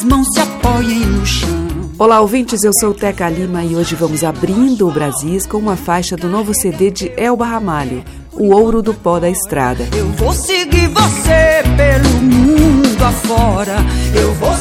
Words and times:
As 0.00 0.04
mãos 0.04 0.28
se 0.32 0.40
apoiem 0.40 1.04
no 1.04 1.26
chão 1.26 1.70
Olá, 1.98 2.22
ouvintes, 2.22 2.64
eu 2.64 2.72
sou 2.80 2.94
Teca 2.94 3.28
Lima 3.28 3.62
e 3.62 3.76
hoje 3.76 3.94
vamos 3.94 4.24
abrindo 4.24 4.88
o 4.88 4.90
Brasis 4.90 5.46
com 5.46 5.58
uma 5.58 5.76
faixa 5.76 6.16
do 6.16 6.26
novo 6.26 6.54
CD 6.54 6.90
de 6.90 7.12
Elba 7.18 7.44
Ramalho, 7.44 8.02
O 8.32 8.54
Ouro 8.54 8.80
do 8.80 8.94
Pó 8.94 9.20
da 9.20 9.28
Estrada. 9.28 9.86
Eu 9.94 10.08
vou 10.12 10.32
seguir 10.32 10.88
você 10.88 11.62
pelo 11.76 12.22
mundo 12.22 13.04
afora 13.04 13.76
Eu 14.14 14.32
vou 14.36 14.56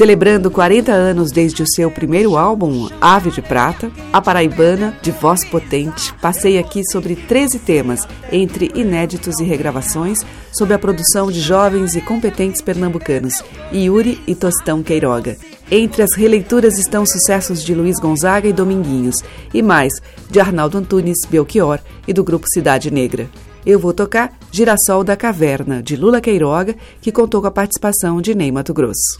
Celebrando 0.00 0.50
40 0.50 0.90
anos 0.90 1.30
desde 1.30 1.62
o 1.62 1.66
seu 1.68 1.90
primeiro 1.90 2.34
álbum, 2.34 2.88
Ave 3.02 3.30
de 3.30 3.42
Prata, 3.42 3.92
a 4.10 4.18
paraibana, 4.18 4.96
de 5.02 5.10
voz 5.10 5.44
potente, 5.44 6.14
passei 6.22 6.56
aqui 6.56 6.82
sobre 6.90 7.14
13 7.14 7.58
temas, 7.58 8.08
entre 8.32 8.72
inéditos 8.74 9.38
e 9.40 9.44
regravações, 9.44 10.20
sob 10.54 10.72
a 10.72 10.78
produção 10.78 11.30
de 11.30 11.38
jovens 11.38 11.94
e 11.96 12.00
competentes 12.00 12.62
pernambucanos, 12.62 13.44
Yuri 13.70 14.18
e 14.26 14.34
Tostão 14.34 14.82
Queiroga. 14.82 15.36
Entre 15.70 16.02
as 16.02 16.16
releituras 16.16 16.78
estão 16.78 17.04
sucessos 17.04 17.62
de 17.62 17.74
Luiz 17.74 18.00
Gonzaga 18.00 18.48
e 18.48 18.54
Dominguinhos, 18.54 19.16
e 19.52 19.60
mais, 19.60 19.92
de 20.30 20.40
Arnaldo 20.40 20.78
Antunes, 20.78 21.18
Belchior 21.28 21.78
e 22.08 22.14
do 22.14 22.24
grupo 22.24 22.46
Cidade 22.50 22.90
Negra. 22.90 23.28
Eu 23.66 23.78
vou 23.78 23.92
tocar 23.92 24.32
Girassol 24.50 25.04
da 25.04 25.14
Caverna, 25.14 25.82
de 25.82 25.94
Lula 25.94 26.22
Queiroga, 26.22 26.74
que 27.02 27.12
contou 27.12 27.42
com 27.42 27.48
a 27.48 27.50
participação 27.50 28.22
de 28.22 28.34
Ney 28.34 28.50
Mato 28.50 28.72
Grosso. 28.72 29.18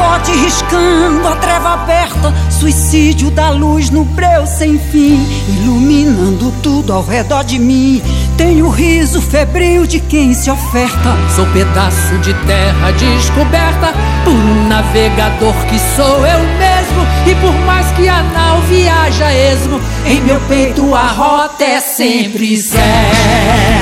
Holofote 0.00 0.32
riscando 0.32 1.28
a 1.28 1.36
treva 1.36 1.74
aberta 1.74 2.32
Suicídio 2.50 3.30
da 3.30 3.50
luz 3.50 3.90
no 3.90 4.04
breu 4.04 4.46
sem 4.46 4.78
fim 4.78 5.26
Iluminando 5.48 6.52
tudo 6.62 6.92
ao 6.92 7.04
redor 7.04 7.44
de 7.44 7.58
mim. 7.58 8.02
Tenho 8.36 8.66
o 8.66 8.70
riso 8.70 9.20
febril 9.20 9.86
de 9.86 10.00
quem 10.00 10.32
se 10.32 10.50
oferta. 10.50 11.16
Sou 11.34 11.44
pedaço 11.46 12.16
de 12.18 12.32
terra 12.46 12.90
descoberta 12.92 13.92
Por 14.24 14.32
um 14.32 14.68
navegador 14.68 15.54
que 15.66 15.78
sou 15.78 16.26
eu 16.26 16.40
mesmo 16.58 17.06
E 17.26 17.34
por 17.34 17.54
mais 17.66 17.90
que 17.92 18.08
a 18.08 18.22
nau 18.22 18.60
viaja 18.62 19.32
esmo 19.32 19.80
Em 20.06 20.20
meu 20.22 20.40
peito 20.48 20.94
a 20.94 21.08
rota 21.08 21.64
é 21.64 21.80
sempre 21.80 22.56
certa 22.56 23.79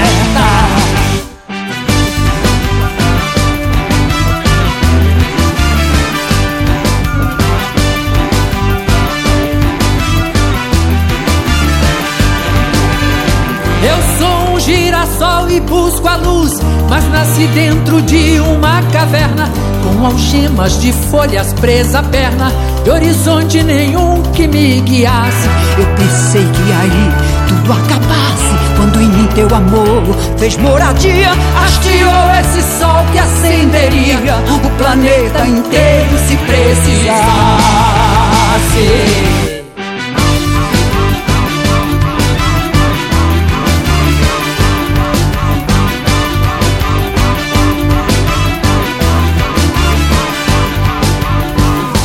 e 15.58 15.60
busco 15.60 16.06
a 16.06 16.16
luz, 16.16 16.52
mas 16.88 17.04
nasci 17.10 17.46
dentro 17.48 18.00
de 18.02 18.38
uma 18.40 18.80
caverna 18.92 19.50
com 19.82 20.06
algemas 20.06 20.80
de 20.80 20.92
folhas 20.92 21.52
presas 21.54 21.96
à 21.96 22.02
perna, 22.02 22.52
de 22.84 22.90
horizonte 22.90 23.62
nenhum 23.64 24.22
que 24.34 24.46
me 24.46 24.80
guiasse. 24.80 25.48
Eu 25.76 25.86
pensei 25.96 26.44
que 26.44 26.72
aí 26.72 27.12
tudo 27.48 27.72
acabasse 27.72 28.54
Quando 28.76 29.00
em 29.00 29.08
mim 29.08 29.26
teu 29.34 29.48
amor 29.54 30.16
fez 30.38 30.56
moradia 30.58 31.30
Hasteou 31.64 32.30
esse 32.40 32.62
sol 32.78 33.04
que 33.12 33.18
acenderia 33.18 34.36
O 34.54 34.70
planeta 34.76 35.46
inteiro 35.46 36.18
se 36.26 36.36
precisasse 36.36 36.98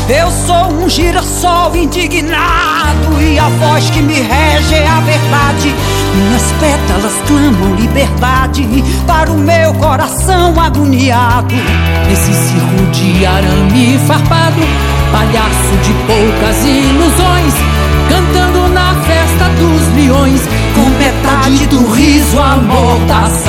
Eu 0.10 0.30
sou 0.46 0.84
um 0.84 0.90
girassol 0.90 1.74
indignado 1.76 3.22
E 3.22 3.40
a 3.40 3.48
voz 3.48 3.90
que 3.90 4.02
me 4.02 4.16
rege 4.16 4.76
é 4.76 4.86
a 4.86 5.00
verdade 5.00 5.74
Minhas 6.16 6.52
pétalas 6.60 7.14
clamam 7.26 7.74
liberdade 7.76 8.68
Para 9.08 9.32
o 9.32 9.38
meu 9.38 9.74
coração 9.76 10.60
agoniado 10.60 11.56
Nesse 12.10 12.34
circo 12.34 12.86
de 12.92 13.26
arame 13.26 13.98
farpado, 14.06 14.60
palhaço 15.12 15.78
de 15.84 15.94
poucas 16.06 16.64
ilusões, 16.66 17.54
cantando 18.10 18.68
na 18.74 18.94
festa 19.04 19.50
dos 19.58 19.88
leões, 19.96 20.42
Com 20.76 20.90
metade 21.00 21.66
do 21.68 21.92
riso 21.92 22.40
amordaçado. 22.40 23.44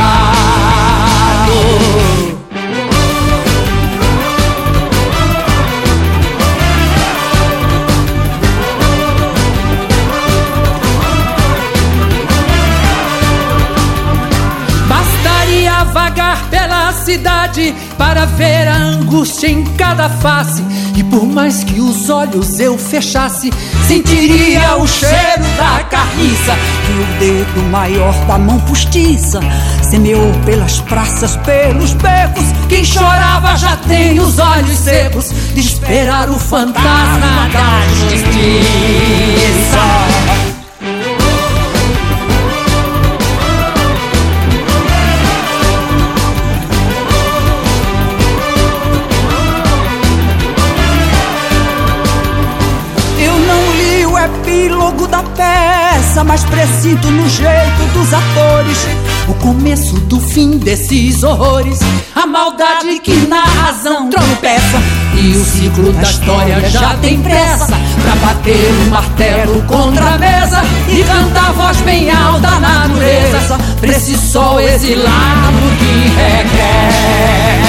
Cidade 17.04 17.74
para 17.98 18.24
ver 18.24 18.66
a 18.66 18.76
angústia 18.76 19.48
em 19.48 19.62
cada 19.76 20.08
face. 20.08 20.64
E 20.96 21.04
por 21.04 21.24
mais 21.24 21.62
que 21.62 21.80
os 21.80 22.08
olhos 22.08 22.58
eu 22.58 22.78
fechasse, 22.78 23.52
sentiria 23.86 24.76
o 24.76 24.88
cheiro 24.88 25.44
da 25.56 25.84
carniça. 25.84 26.56
Que 26.86 26.92
o 26.92 27.06
dedo 27.18 27.62
maior 27.70 28.14
da 28.26 28.38
mão 28.38 28.60
postiça 28.60 29.40
Semeou 29.82 30.32
pelas 30.44 30.80
praças, 30.80 31.36
pelos 31.36 31.94
becos 31.94 32.44
Quem 32.68 32.84
chorava 32.84 33.56
já 33.56 33.76
tem 33.76 34.20
os 34.20 34.38
olhos 34.38 34.78
secos 34.78 35.30
de 35.54 35.60
esperar 35.60 36.28
o 36.28 36.38
fantasma 36.38 37.48
da 37.52 37.80
justiça. 38.10 38.24
Peça 56.14 56.24
Mas 56.24 56.44
presinto 56.44 57.10
no 57.10 57.28
jeito 57.28 57.92
dos 57.92 58.14
atores 58.14 58.86
O 59.28 59.34
começo 59.34 59.96
do 60.00 60.20
fim 60.20 60.58
desses 60.58 61.22
horrores, 61.22 61.80
a 62.14 62.26
maldade 62.26 63.00
que 63.00 63.14
na 63.26 63.42
razão 63.42 64.08
tropeça. 64.10 64.78
E 65.14 65.36
o 65.36 65.44
ciclo 65.44 65.92
da 65.92 66.02
história 66.02 66.68
já 66.68 66.94
tem 66.96 67.20
pressa 67.20 67.66
pra 68.02 68.14
bater 68.16 68.70
o 68.86 68.90
martelo 68.90 69.62
contra 69.62 70.14
a 70.14 70.18
mesa 70.18 70.62
e 70.88 71.02
cantar 71.04 71.48
a 71.48 71.52
voz 71.52 71.80
bem 71.80 72.10
alta 72.10 72.40
da 72.40 72.60
natureza 72.60 73.58
pra 73.80 73.90
esse 73.90 74.16
sol 74.16 74.60
exilado 74.60 75.58
que 75.78 76.08
regressa. 76.16 77.64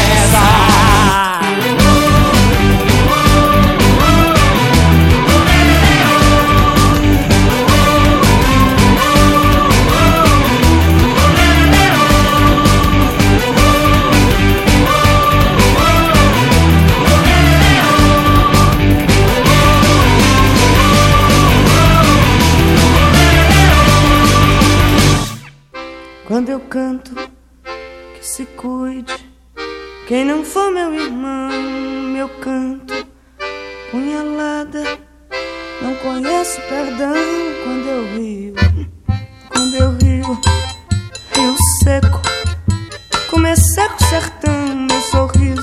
Canto, 26.75 27.15
que 27.63 28.27
se 28.27 28.45
cuide. 28.47 29.15
Quem 30.09 30.25
não 30.25 30.43
for 30.43 30.69
meu 30.73 30.93
irmão, 30.93 31.49
meu 32.11 32.27
canto, 32.27 32.93
punhalada. 33.89 34.83
Não 35.81 35.95
conheço 35.95 36.59
perdão 36.67 37.15
quando 37.63 37.87
eu 37.87 38.17
rio, 38.17 38.55
quando 39.47 39.73
eu 39.73 39.91
rio, 39.91 40.41
rio 41.33 41.55
seco. 41.81 42.21
Como 43.29 43.47
é 43.47 43.55
seco 43.55 44.03
sertão, 44.03 44.75
meu 44.75 45.01
sorriso 45.01 45.54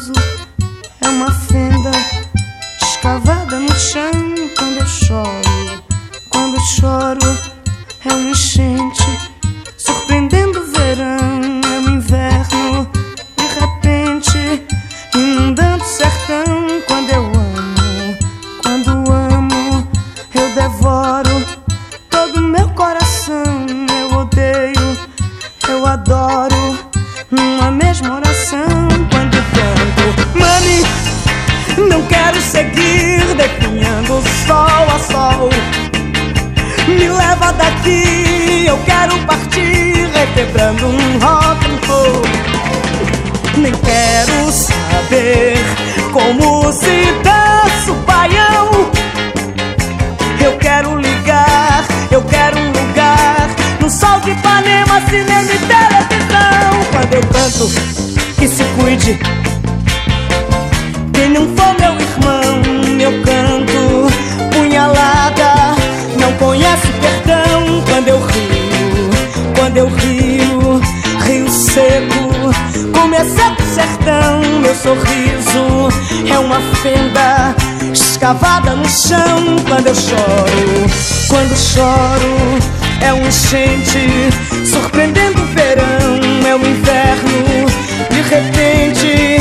eu 79.93 79.97
choro, 79.97 80.91
quando 81.29 81.55
choro 81.55 82.59
é 83.03 83.13
um 83.13 83.27
enchente 83.27 84.31
surpreendendo 84.65 85.43
o 85.43 85.47
verão, 85.49 86.19
é 86.49 86.55
o 86.55 86.67
inverno 86.67 87.67
de 88.11 88.23
repente 88.23 89.37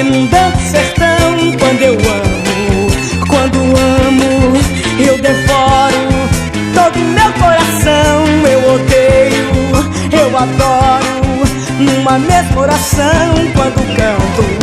inundando 0.00 0.58
o 0.58 0.70
sertão 0.70 1.52
quando 1.56 1.82
eu 1.82 1.94
amo, 1.94 2.90
quando 3.28 3.58
amo 3.58 4.56
eu 4.98 5.18
devoro 5.18 6.08
todo 6.74 6.98
meu 6.98 7.32
coração 7.34 8.24
eu 8.50 8.74
odeio, 8.74 10.20
eu 10.20 10.36
adoro 10.36 11.44
numa 11.78 12.18
mesma 12.18 12.60
oração 12.60 13.34
quando 13.54 13.96
canto. 13.96 14.62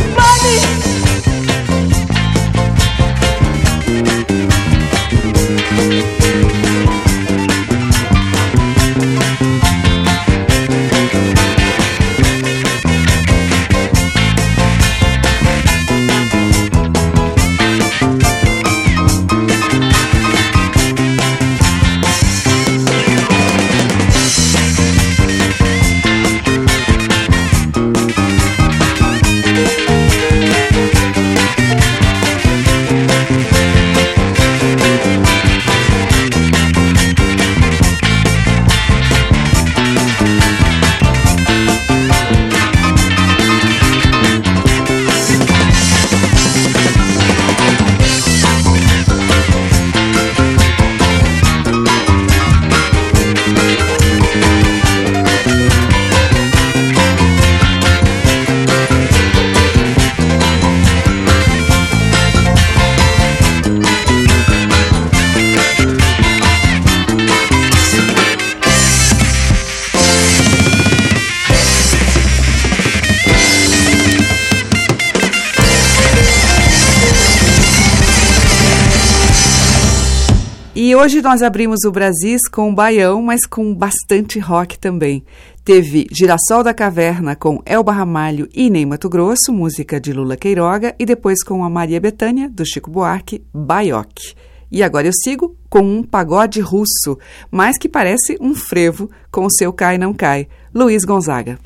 Hoje 81.09 81.23
nós 81.23 81.41
abrimos 81.41 81.85
o 81.85 81.91
Brasis 81.91 82.47
com 82.51 82.71
baião, 82.71 83.19
mas 83.19 83.43
com 83.43 83.73
bastante 83.73 84.37
rock 84.37 84.77
também. 84.77 85.25
Teve 85.65 86.05
Girassol 86.11 86.63
da 86.63 86.71
Caverna 86.71 87.35
com 87.35 87.63
Elba 87.65 87.91
Ramalho 87.91 88.47
e 88.53 88.69
Ney 88.69 88.85
Mato 88.85 89.09
Grosso, 89.09 89.51
música 89.51 89.99
de 89.99 90.13
Lula 90.13 90.37
Queiroga, 90.37 90.93
e 90.99 91.07
depois 91.07 91.43
com 91.43 91.63
a 91.63 91.69
Maria 91.69 91.99
Bethânia, 91.99 92.47
do 92.47 92.63
Chico 92.63 92.91
Buarque, 92.91 93.43
Baioque. 93.51 94.35
E 94.71 94.83
agora 94.83 95.07
eu 95.07 95.13
sigo 95.23 95.55
com 95.67 95.81
um 95.81 96.03
pagode 96.03 96.61
russo, 96.61 97.17
mas 97.49 97.75
que 97.79 97.89
parece 97.89 98.37
um 98.39 98.53
frevo 98.53 99.09
com 99.31 99.47
o 99.47 99.51
seu 99.51 99.73
Cai 99.73 99.97
Não 99.97 100.13
Cai, 100.13 100.47
Luiz 100.71 101.03
Gonzaga. 101.03 101.57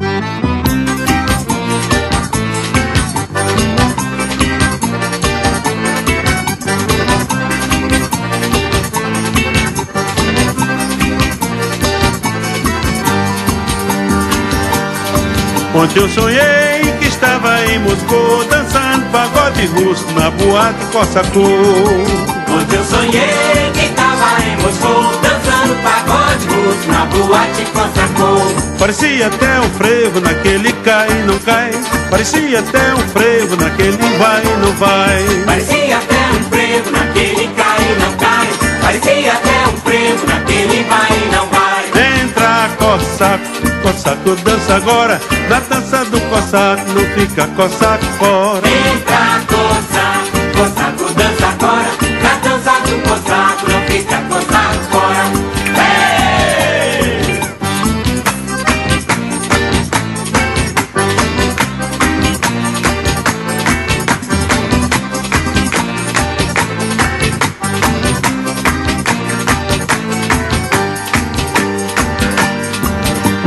Ontem 15.75 16.00
eu 16.00 16.08
sonhei 16.08 16.82
que 17.00 17.08
estava 17.08 17.65
em 17.65 17.80
Moscou 17.80 18.44
Dançando 18.46 19.06
pagode 19.12 19.65
russo 19.68 20.06
na 20.12 20.30
boate 20.30 20.86
Cossacô 20.92 21.39
Ontem 21.42 22.75
eu 22.75 22.84
sonhei 22.86 23.72
que 23.74 23.86
estava 23.86 24.44
em 24.44 24.62
Moscou 24.62 25.03
Dançando 25.22 25.75
pagode 25.82 26.46
russo 26.46 26.92
na 26.92 27.06
boate 27.06 27.65
Cossacô 27.74 28.74
Parecia 28.77 29.27
até 29.27 29.60
um 29.62 29.70
frevo 29.72 30.20
naquele 30.20 30.74
cai 30.84 31.08
não 31.25 31.39
cai. 31.39 31.72
Parecia 32.10 32.60
até 32.60 32.94
um 32.94 33.08
frevo 33.08 33.56
naquele 33.56 33.98
vai 34.18 34.44
e 34.44 34.58
não 34.58 34.74
vai. 34.74 35.24
Parecia 35.46 35.98
até 35.98 36.20
um 36.38 36.44
frevo 36.50 36.92
naquele 36.92 37.48
cai 37.56 37.96
não 38.01 38.18
cai. 38.18 38.48
Parecia 38.82 39.32
até 39.32 39.68
um 39.70 39.77
frevo 39.77 40.27
naquele 40.27 40.84
vai 40.84 41.12
e 41.12 41.36
não 41.36 41.48
vai. 41.48 42.24
Entra 42.24 42.70
Cossaco 42.77 43.52
Cossaco 43.83 44.35
dança 44.45 44.75
agora, 44.75 45.21
na 45.49 45.59
dança 45.59 46.05
do 46.05 46.19
Cossaco 46.29 46.89
não 46.93 47.03
fica 47.19 47.45
Cossaco 47.47 48.05
fora. 48.17 48.65
Entra 48.65 49.43
Cossaco, 49.45 50.37
Cossaco 50.57 51.13
dança 51.13 51.47
agora, 51.47 52.02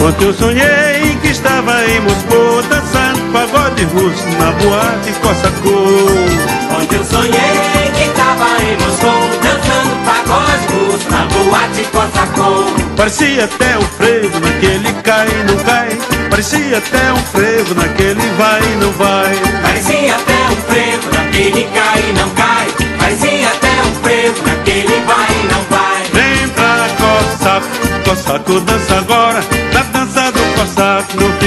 Ontem 0.06 0.26
eu 0.26 0.34
sonhei 0.34 1.18
que 1.20 1.30
estava 1.30 1.84
em 1.84 1.98
Moscou 1.98 2.62
dançando 2.70 3.32
pagode 3.32 3.82
russo 3.86 4.28
na 4.38 4.52
boate 4.52 5.12
Cossacô. 5.20 6.78
Onde 6.78 6.94
eu 6.94 7.04
sonhei 7.04 7.90
que 7.92 8.04
estava 8.04 8.46
em 8.62 8.76
Moscou 8.76 9.28
dançando 9.42 9.96
pagode 10.06 10.66
russo 10.74 11.10
na 11.10 11.24
boate 11.26 11.82
Cossacô. 11.90 12.94
Parecia 12.96 13.46
até 13.46 13.78
um 13.78 13.82
frevo 13.82 14.38
naquele 14.38 14.92
cai 15.02 15.26
e 15.26 15.42
não 15.42 15.64
cai. 15.64 15.98
Parecia 16.30 16.78
até 16.78 17.12
um 17.12 17.16
frevo 17.16 17.74
naquele 17.74 18.30
vai 18.38 18.62
e 18.62 18.76
não 18.76 18.92
vai. 18.92 19.34
Parecia 19.60 20.14
até 20.14 20.38
um 20.52 20.56
frevo 20.68 21.16
naquele 21.16 21.64
cai 21.74 22.04
e 22.08 22.12
não 22.12 22.30
cai. 22.30 22.66
Parecia 23.00 23.48
até 23.48 23.82
um 23.82 23.94
frevo 24.04 24.46
naquele 24.46 25.02
vai 25.04 25.26
e 25.32 25.52
não 25.52 25.62
vai. 25.68 26.02
Vem 26.12 26.48
pra 26.50 26.86
Cossaco, 26.96 27.68
Cossaco 28.04 28.60
dança 28.60 28.98
agora. 28.98 29.55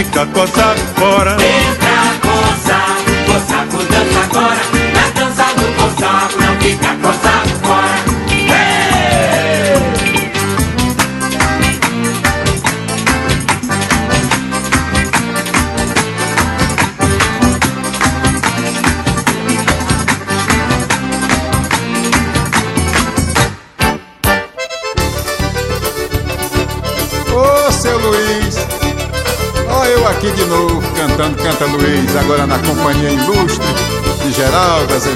Fica 0.04 0.26
Cossaco 0.28 0.80
fora. 0.96 1.89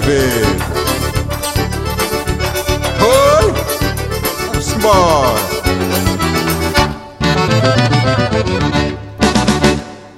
Oi, 0.05 0.12
vamos 4.48 4.74
embora. 4.74 5.39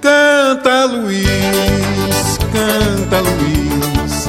Canta 0.01 0.85
Luiz, 0.85 2.39
canta 2.51 3.19
Luiz, 3.19 4.27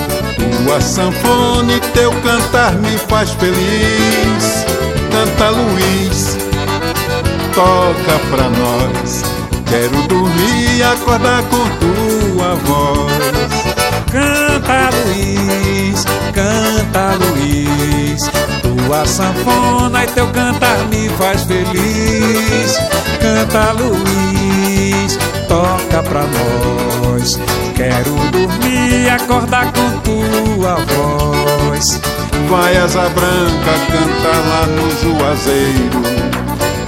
tua 0.67 0.79
sanfona 0.79 1.73
e 1.73 1.81
teu 1.95 2.13
cantar 2.21 2.75
me 2.75 2.99
faz 3.09 3.31
feliz. 3.31 4.67
Canta 5.11 5.49
Luiz, 5.49 6.37
toca 7.55 8.19
pra 8.31 8.51
nós. 8.51 9.23
Quero 9.65 10.07
dormir 10.07 10.77
e 10.77 10.83
acordar 10.83 11.43
com 11.45 11.67
tua 11.79 12.55
voz. 12.57 13.66
Canta 14.11 14.91
Luiz, 14.97 16.05
canta 16.33 17.17
Luiz, 17.17 18.23
tua 18.63 19.05
sanfona 19.07 20.05
e 20.05 20.07
teu 20.09 20.27
cantar 20.29 20.79
me 20.89 21.09
faz 21.11 21.43
feliz. 21.45 22.79
Canta 23.21 23.73
Luiz, 23.73 25.19
toca 25.49 26.03
pra 26.03 26.23
nós. 26.23 27.39
Quero 27.75 28.11
dormir 28.31 29.11
acordar 29.11 29.73
com 29.73 29.99
tua 30.01 30.77
voz. 30.77 32.01
Vai 32.49 32.77
asa 32.77 33.09
branca 33.09 33.73
cantar 33.91 34.41
lá 34.49 34.67
no 34.67 35.19
Juazeiro. 35.19 36.03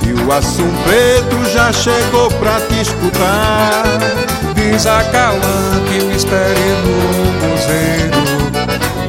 E 0.07 0.13
o 0.13 0.33
Assum 0.33 0.71
Preto 0.85 1.51
já 1.53 1.73
chegou 1.73 2.31
pra 2.33 2.61
te 2.61 2.81
escutar. 2.81 4.48
Diz 4.71 4.87
a 4.87 5.03
Cauã 5.05 5.83
que 5.89 6.05
me 6.05 6.15
espere 6.15 6.61
no 6.85 7.49
museiro. 7.49 8.21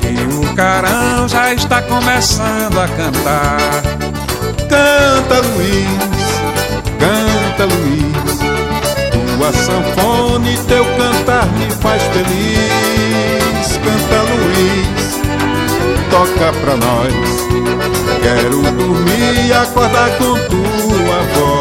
E 0.07 0.33
o 0.33 0.55
carão 0.55 1.27
já 1.27 1.53
está 1.53 1.81
começando 1.81 2.79
a 2.79 2.87
cantar. 2.87 3.83
Canta 4.69 5.41
Luiz, 5.47 6.23
canta 6.97 7.65
Luiz. 7.65 8.39
Tua 9.11 9.51
sanfona 9.51 10.49
e 10.49 10.57
teu 10.59 10.85
cantar 10.95 11.45
me 11.47 11.69
faz 11.71 12.01
feliz. 12.03 13.79
Canta 13.83 14.21
Luiz, 14.31 15.19
toca 16.09 16.53
pra 16.61 16.77
nós. 16.77 17.13
Quero 18.21 18.61
dormir 18.61 19.45
e 19.45 19.53
acordar 19.53 20.09
com 20.11 20.35
tua 20.35 21.19
voz. 21.35 21.58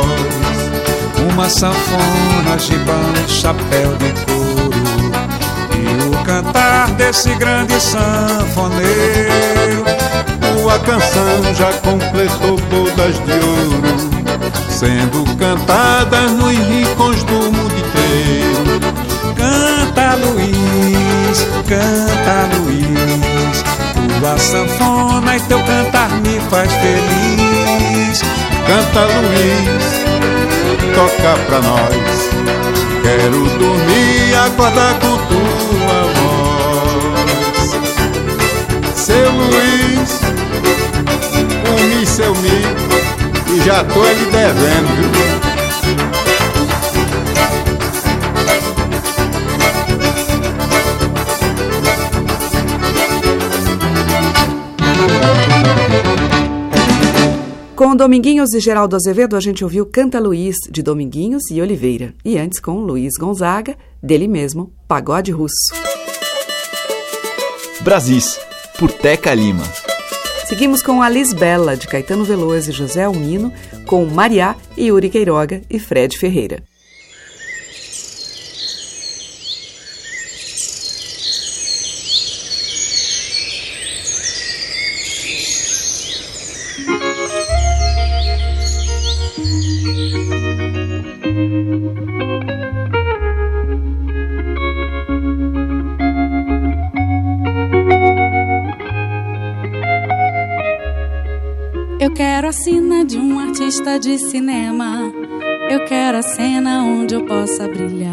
Uma 1.38 1.48
sanfona, 1.48 2.58
gibão, 2.58 3.14
chapéu 3.28 3.94
de 3.98 4.10
couro. 4.24 4.72
E 5.72 5.76
o 6.08 6.10
cantar 6.24 6.90
desse 6.94 7.32
grande 7.36 7.80
sanfoneiro 7.80 9.84
Tua 10.40 10.76
canção 10.80 11.54
já 11.54 11.72
completou 11.74 12.56
bodas 12.68 13.20
de 13.20 13.34
ouro. 13.46 13.96
Sendo 14.68 15.24
cantadas 15.36 16.32
nos 16.32 16.58
rincões 16.58 17.22
do 17.22 17.32
mundo 17.32 17.72
inteiro. 17.86 18.80
Canta 19.36 20.16
Luiz, 20.16 21.46
canta 21.68 22.48
Luiz. 22.56 23.62
Tua 24.18 24.36
sanfona 24.38 25.36
e 25.36 25.40
teu 25.42 25.62
cantar 25.62 26.10
me 26.20 26.40
faz 26.50 26.72
feliz. 26.72 28.22
Canta 28.66 29.04
Luiz, 29.04 30.07
toca 30.94 31.36
pra 31.46 31.60
nós. 31.60 32.30
Quero 33.02 33.44
dormir 33.58 34.34
acordar 34.46 34.94
com 35.00 35.16
tua 35.28 36.02
voz. 36.14 37.70
Seu 38.94 39.30
Luiz, 39.30 40.20
um 41.68 41.78
mi, 41.88 42.06
seu 42.06 42.34
mi, 42.36 42.62
e 43.54 43.60
já 43.64 43.84
tô 43.84 44.04
lhe 44.04 44.26
devendo, 44.26 45.12
viu? 45.12 45.47
Dominguinhos 57.98 58.54
e 58.54 58.60
Geraldo 58.60 58.94
Azevedo, 58.94 59.34
a 59.34 59.40
gente 59.40 59.64
ouviu 59.64 59.84
Canta 59.84 60.20
Luiz, 60.20 60.54
de 60.70 60.84
Dominguinhos 60.84 61.50
e 61.50 61.60
Oliveira. 61.60 62.14
E 62.24 62.38
antes, 62.38 62.60
com 62.60 62.78
Luiz 62.78 63.14
Gonzaga, 63.18 63.76
dele 64.00 64.28
mesmo, 64.28 64.72
Pagode 64.86 65.32
Russo. 65.32 65.74
Brasis, 67.80 68.38
por 68.78 68.92
Teca 68.92 69.34
Lima. 69.34 69.64
Seguimos 70.46 70.80
com 70.80 71.02
a 71.02 71.08
Lisbela, 71.08 71.76
de 71.76 71.88
Caetano 71.88 72.22
Veloso 72.22 72.70
e 72.70 72.72
José 72.72 73.02
Almino, 73.02 73.52
com 73.84 74.06
Mariá 74.06 74.54
e 74.76 74.86
Yuri 74.86 75.10
Queiroga 75.10 75.62
e 75.68 75.80
Fred 75.80 76.16
Ferreira. 76.16 76.62
Quero 102.18 102.48
a 102.48 102.52
sina 102.52 103.04
de 103.04 103.16
um 103.16 103.38
artista 103.38 103.96
de 103.96 104.18
cinema. 104.18 105.12
Eu 105.70 105.84
quero 105.84 106.18
a 106.18 106.22
cena 106.22 106.82
onde 106.82 107.14
eu 107.14 107.24
possa 107.24 107.68
brilhar. 107.68 108.10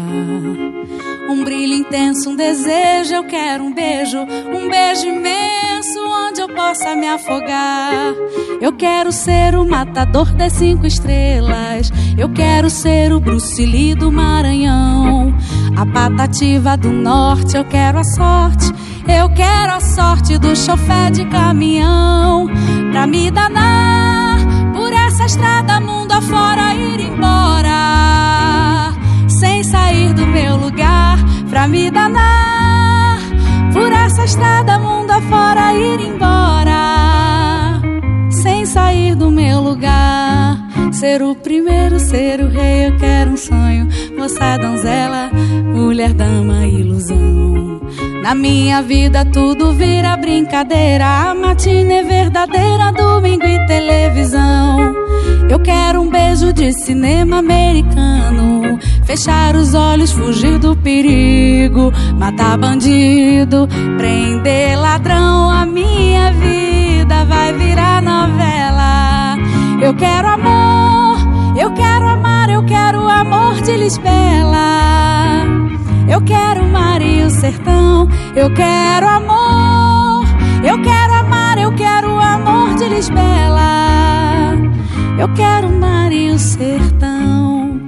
Um 1.28 1.42
brilho 1.42 1.74
intenso, 1.74 2.30
um 2.30 2.36
desejo. 2.36 3.14
Eu 3.14 3.24
quero 3.24 3.64
um 3.64 3.74
beijo, 3.74 4.20
um 4.20 4.68
beijo 4.68 5.08
imenso 5.08 5.98
onde 6.06 6.40
eu 6.40 6.48
possa 6.54 6.94
me 6.94 7.08
afogar. 7.08 8.14
Eu 8.60 8.72
quero 8.74 9.10
ser 9.10 9.56
o 9.56 9.66
matador 9.66 10.32
das 10.34 10.52
cinco 10.52 10.86
estrelas. 10.86 11.90
Eu 12.16 12.32
quero 12.32 12.70
ser 12.70 13.12
o 13.12 13.18
Bruce 13.18 13.66
Lee 13.66 13.96
do 13.96 14.12
Maranhão. 14.12 15.34
A 15.76 15.84
patativa 15.84 16.76
do 16.76 16.92
norte. 16.92 17.56
Eu 17.56 17.64
quero 17.64 17.98
a 17.98 18.04
sorte. 18.04 18.72
Eu 19.08 19.28
quero 19.30 19.72
a 19.72 19.80
sorte 19.80 20.38
do 20.38 20.54
chofé 20.54 21.10
de 21.10 21.24
caminhão 21.24 22.46
pra 22.96 23.06
me 23.06 23.30
danar 23.30 24.38
por 24.72 24.90
essa 24.90 25.26
estrada 25.26 25.78
mundo 25.80 26.12
afora 26.12 26.74
ir 26.74 26.98
embora 26.98 28.90
sem 29.28 29.62
sair 29.62 30.14
do 30.14 30.26
meu 30.26 30.56
lugar 30.56 31.18
pra 31.50 31.68
me 31.68 31.90
danar 31.90 33.18
por 33.74 33.92
essa 33.92 34.24
estrada 34.24 34.78
mundo 34.78 35.10
afora 35.10 35.74
ir 35.74 36.00
embora 36.00 37.82
sem 38.30 38.64
sair 38.64 39.14
do 39.14 39.30
meu 39.30 39.60
lugar 39.60 40.56
Ser 40.90 41.20
o 41.20 41.34
primeiro, 41.34 42.00
ser 42.00 42.40
o 42.40 42.48
rei, 42.48 42.86
eu 42.86 42.96
quero 42.96 43.32
um 43.32 43.36
sonho. 43.36 43.86
Moça, 44.16 44.56
donzela, 44.56 45.30
mulher, 45.74 46.14
dama, 46.14 46.64
ilusão. 46.66 47.75
Na 48.26 48.34
minha 48.34 48.82
vida 48.82 49.24
tudo 49.24 49.72
vira 49.72 50.16
brincadeira. 50.16 51.30
A 51.30 51.32
matina 51.32 51.92
é 51.92 52.02
verdadeira, 52.02 52.90
domingo 52.90 53.46
e 53.46 53.66
televisão. 53.68 54.92
Eu 55.48 55.60
quero 55.60 56.02
um 56.02 56.10
beijo 56.10 56.52
de 56.52 56.72
cinema 56.72 57.38
americano. 57.38 58.80
Fechar 59.04 59.54
os 59.54 59.74
olhos, 59.74 60.10
fugir 60.10 60.58
do 60.58 60.74
perigo. 60.74 61.92
Matar 62.18 62.58
bandido, 62.58 63.68
prender 63.96 64.76
ladrão. 64.76 65.48
A 65.48 65.64
minha 65.64 66.32
vida 66.32 67.24
vai 67.26 67.52
virar 67.52 68.02
novela. 68.02 69.36
Eu 69.80 69.94
quero 69.94 70.26
amor, 70.26 71.18
eu 71.56 71.72
quero 71.74 72.08
amar, 72.08 72.50
eu 72.50 72.64
quero 72.64 73.08
amor 73.08 73.62
de 73.62 73.76
Lisbela. 73.76 75.44
Eu 76.08 76.20
quero 76.22 76.65
sertão, 77.40 78.08
eu 78.34 78.52
quero 78.54 79.08
amor, 79.08 80.24
eu 80.64 80.80
quero 80.82 81.14
amar, 81.14 81.58
eu 81.58 81.72
quero 81.74 82.18
amor 82.18 82.74
de 82.76 82.88
Lisbela. 82.88 83.66
Eu 85.18 85.32
quero 85.34 85.70
mar 85.70 86.12
e 86.12 86.30
o 86.30 86.38
sertão. 86.38 87.80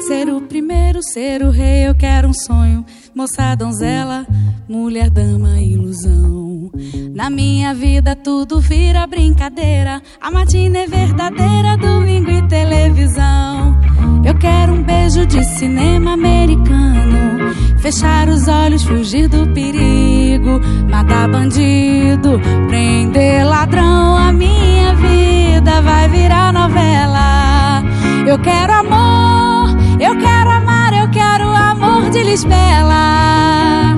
Ser 0.00 0.28
o 0.30 0.40
primeiro, 0.40 1.02
ser 1.02 1.42
o 1.42 1.50
rei, 1.50 1.88
eu 1.88 1.94
quero 1.94 2.28
um 2.28 2.32
sonho. 2.32 2.84
Moça, 3.14 3.54
donzela, 3.56 4.26
mulher, 4.70 5.10
dama, 5.10 5.60
ilusão. 5.60 6.70
Na 7.12 7.28
minha 7.28 7.74
vida 7.74 8.14
tudo 8.14 8.60
vira 8.60 9.06
brincadeira. 9.06 10.00
A 10.20 10.30
matina 10.30 10.78
é 10.78 10.86
verdadeira, 10.86 11.76
domingo 11.76 12.30
e 12.30 12.46
televisão. 12.46 13.76
Eu 14.24 14.34
quero 14.38 14.74
um 14.74 14.82
beijo 14.82 15.26
de 15.26 15.42
cinema 15.44 16.12
americano. 16.12 17.52
Fechar 17.78 18.28
os 18.28 18.46
olhos, 18.46 18.84
fugir 18.84 19.28
do 19.28 19.46
perigo. 19.48 20.60
Matar 20.88 21.28
bandido, 21.28 22.40
prender 22.68 23.44
ladrão. 23.44 24.16
A 24.16 24.32
minha 24.32 24.94
vida 24.94 25.82
vai 25.82 26.08
virar 26.08 26.52
novela. 26.52 27.82
Eu 28.24 28.38
quero 28.38 28.72
amor, 28.72 29.70
eu 30.00 30.16
quero 30.16 30.50
amar, 30.50 30.92
eu 30.92 31.10
quero 31.10 31.48
amor 31.48 32.08
de 32.10 32.22
Lisbela. 32.22 33.89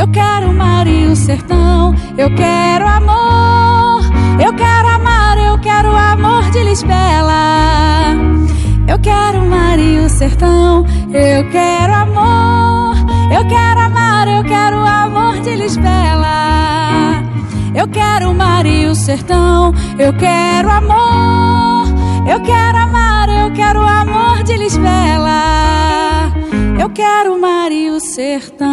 Eu 0.00 0.08
quero 0.08 0.50
mar 0.54 0.86
e 0.86 1.08
o 1.08 1.14
sertão, 1.14 1.94
eu 2.16 2.34
quero 2.34 2.88
amor, 2.88 4.00
eu 4.42 4.50
quero 4.54 4.88
amar, 4.88 5.36
eu 5.36 5.58
quero 5.58 5.94
amor 5.94 6.42
de 6.50 6.62
Lisbela. 6.62 8.14
Eu 8.88 8.98
quero 8.98 9.44
mar 9.44 9.78
e 9.78 9.98
o 9.98 10.08
sertão, 10.08 10.86
eu 11.12 11.50
quero 11.50 11.92
amor, 11.92 12.96
eu 13.30 13.46
quero 13.46 13.80
amar, 13.80 14.26
eu 14.26 14.42
quero 14.42 14.78
amor 14.78 15.38
de 15.40 15.54
Lisbela. 15.56 17.22
Eu 17.74 17.86
quero 17.86 18.32
mar 18.32 18.64
e 18.64 18.86
o 18.86 18.94
sertão, 18.94 19.74
eu 19.98 20.14
quero 20.14 20.70
amor, 20.70 21.88
eu 22.26 22.40
quero 22.40 22.78
amar, 22.78 23.28
eu 23.28 23.52
quero 23.52 23.82
amor 23.82 24.42
de 24.44 24.56
Lisbela. 24.56 25.69
Quero 26.94 27.38
mar 27.38 27.70
e 27.70 27.90
o 27.90 28.00
sertão. 28.00 28.68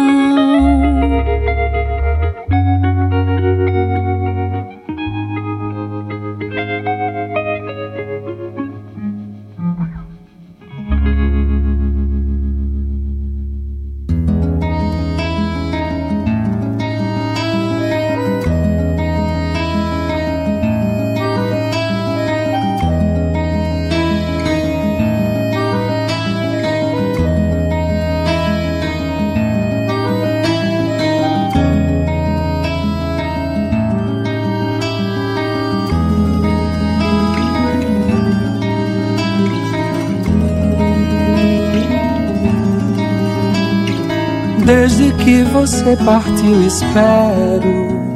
Que 45.24 45.42
você 45.44 45.96
partiu, 46.04 46.66
espero 46.66 48.08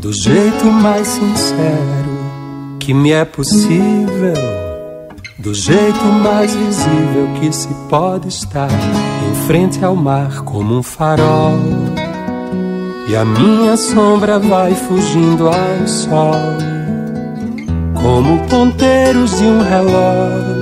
do 0.00 0.12
jeito 0.12 0.66
mais 0.66 1.08
sincero 1.08 2.04
que 2.78 2.92
me 2.92 3.12
é 3.12 3.24
possível, 3.24 4.34
do 5.38 5.54
jeito 5.54 6.04
mais 6.22 6.54
visível 6.54 7.28
que 7.40 7.50
se 7.50 7.68
pode 7.88 8.28
estar 8.28 8.68
em 8.70 9.34
frente 9.46 9.82
ao 9.82 9.96
mar 9.96 10.42
como 10.42 10.76
um 10.76 10.82
farol. 10.82 11.58
E 13.08 13.16
a 13.16 13.24
minha 13.24 13.78
sombra 13.78 14.38
vai 14.38 14.74
fugindo 14.74 15.48
ao 15.48 15.86
sol, 15.86 16.34
como 17.94 18.46
ponteiros 18.46 19.38
de 19.38 19.44
um 19.44 19.62
relógio. 19.62 20.53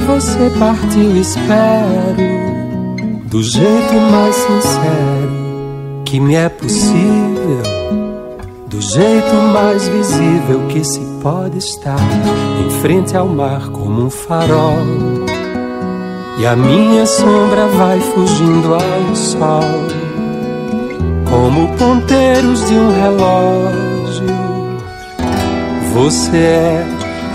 Você 0.00 0.50
partiu, 0.58 1.16
espero 1.16 2.50
do 3.30 3.42
jeito 3.44 3.94
mais 4.10 4.34
sincero 4.34 5.40
que 6.04 6.18
me 6.18 6.34
é 6.34 6.48
possível, 6.48 7.62
do 8.66 8.80
jeito 8.80 9.34
mais 9.52 9.86
visível 9.86 10.66
que 10.68 10.82
se 10.82 10.98
pode 11.22 11.58
estar 11.58 12.00
em 12.66 12.70
frente 12.80 13.16
ao 13.16 13.28
mar 13.28 13.68
como 13.68 14.06
um 14.06 14.10
farol. 14.10 14.74
E 16.40 16.46
a 16.46 16.56
minha 16.56 17.06
sombra 17.06 17.68
vai 17.68 18.00
fugindo 18.00 18.74
ao 18.74 19.14
sol, 19.14 19.62
como 21.30 21.68
ponteiros 21.76 22.66
de 22.66 22.74
um 22.74 22.90
relógio. 22.92 24.26
Você 25.92 26.36
é 26.36 26.86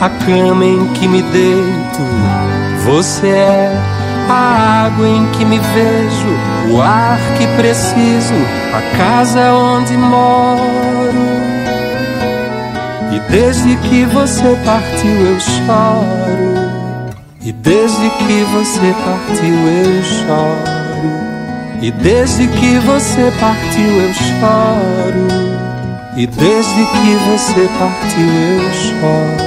a 0.01 0.09
cama 0.09 0.65
em 0.65 0.87
que 0.95 1.07
me 1.07 1.21
deito, 1.21 1.84
você 2.85 3.27
é 3.27 3.71
a 4.29 4.85
água 4.85 5.07
em 5.07 5.25
que 5.31 5.43
me 5.43 5.57
vejo, 5.57 6.71
o 6.71 6.81
ar 6.81 7.17
que 7.35 7.47
preciso, 7.57 8.33
a 8.73 8.97
casa 8.97 9.53
onde 9.53 9.97
moro. 9.97 11.25
E 13.11 13.19
desde 13.31 13.75
que 13.77 14.05
você 14.05 14.55
partiu 14.63 15.09
eu 15.09 15.39
choro, 15.39 17.09
e 17.41 17.51
desde 17.51 18.09
que 18.11 18.43
você 18.53 18.95
partiu 19.03 19.55
eu 19.67 20.03
choro, 20.03 21.25
e 21.81 21.91
desde 21.91 22.47
que 22.47 22.79
você 22.79 23.33
partiu 23.39 24.01
eu 24.01 24.13
choro, 24.13 25.27
e 26.15 26.27
desde 26.27 26.85
que 26.85 27.15
você 27.31 27.67
partiu 27.79 28.27
eu 28.27 28.73
choro. 28.73 29.44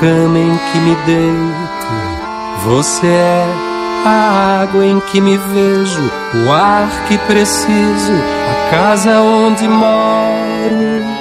Cama 0.00 0.38
em 0.38 0.58
que 0.72 0.78
me 0.78 0.94
deito. 1.06 1.88
Você 2.64 3.06
é 3.06 3.46
a 4.04 4.62
água 4.62 4.84
em 4.84 5.00
que 5.00 5.20
me 5.20 5.36
vejo, 5.36 6.10
o 6.34 6.52
ar 6.52 6.88
que 7.08 7.18
preciso, 7.18 8.12
a 8.12 8.70
casa 8.70 9.20
onde 9.20 9.66
moro. 9.68 11.18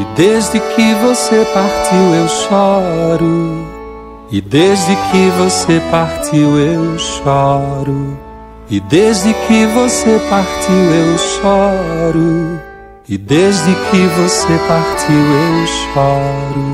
E 0.00 0.04
desde 0.16 0.58
que 0.58 0.94
você 0.94 1.46
partiu 1.52 2.14
eu 2.14 2.28
choro. 2.28 3.66
E 4.30 4.40
desde 4.40 4.96
que 4.96 5.30
você 5.38 5.80
partiu 5.90 6.58
eu 6.58 6.98
choro. 6.98 8.18
E 8.68 8.80
desde 8.80 9.32
que 9.32 9.66
você 9.66 10.20
partiu 10.28 10.74
eu 10.74 11.18
choro. 11.18 12.60
E 13.08 13.18
desde 13.18 13.74
que 13.90 14.06
você 14.06 14.58
partiu 14.66 15.14
eu 15.14 15.66
choro. 15.66 16.73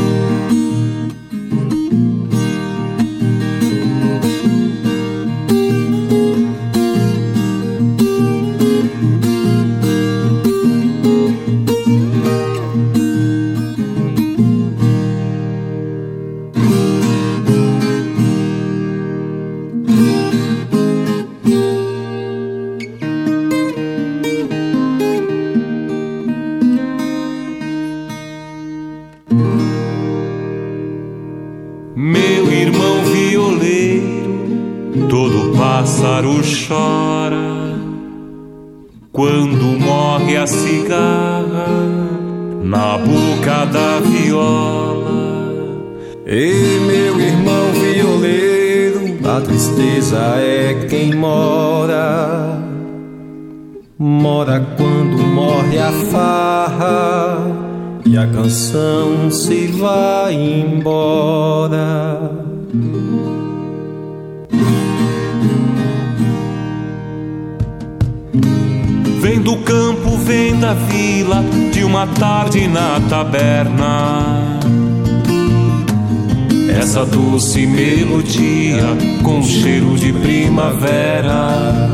Primavera. 80.61 81.89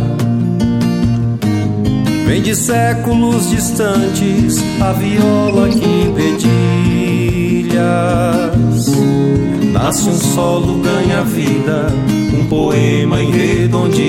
Vem 2.25 2.41
de 2.41 2.53
séculos 2.55 3.49
distantes 3.49 4.57
a 4.81 4.91
viola 4.91 5.69
que 5.69 5.85
em 5.85 6.13
nasce 9.71 10.09
um 10.09 10.17
solo, 10.17 10.81
ganha 10.81 11.23
vida, 11.23 11.87
um 12.37 12.45
poema 12.47 13.21
em 13.21 13.31
redondilha. 13.31 14.07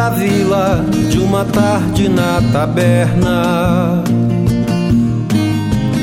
Da 0.00 0.08
vila 0.08 0.82
de 1.10 1.18
uma 1.18 1.44
tarde 1.44 2.08
na 2.08 2.40
taberna. 2.50 4.02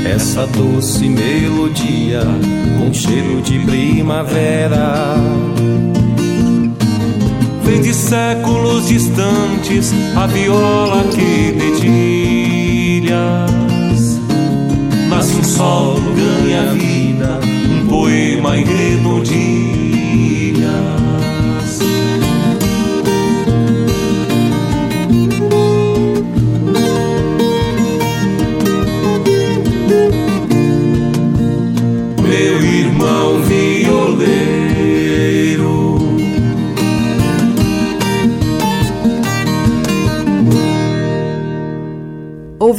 Essa 0.05 0.45
doce 0.45 1.09
melodia 1.09 2.21
com 2.77 2.93
cheiro 2.93 3.41
de 3.41 3.57
primavera. 3.57 5.15
Vem 7.63 7.81
de 7.81 7.91
séculos 7.91 8.87
distantes 8.87 9.91
a 10.15 10.27
viola 10.27 11.03
que 11.05 11.53
dedilhas. 13.01 13.17
Nasce 15.09 15.37
um 15.37 15.43
sol, 15.43 15.95
ganha 16.15 16.71
vida, 16.73 17.39
um 17.71 17.87
poema 17.87 18.59
em 18.59 18.63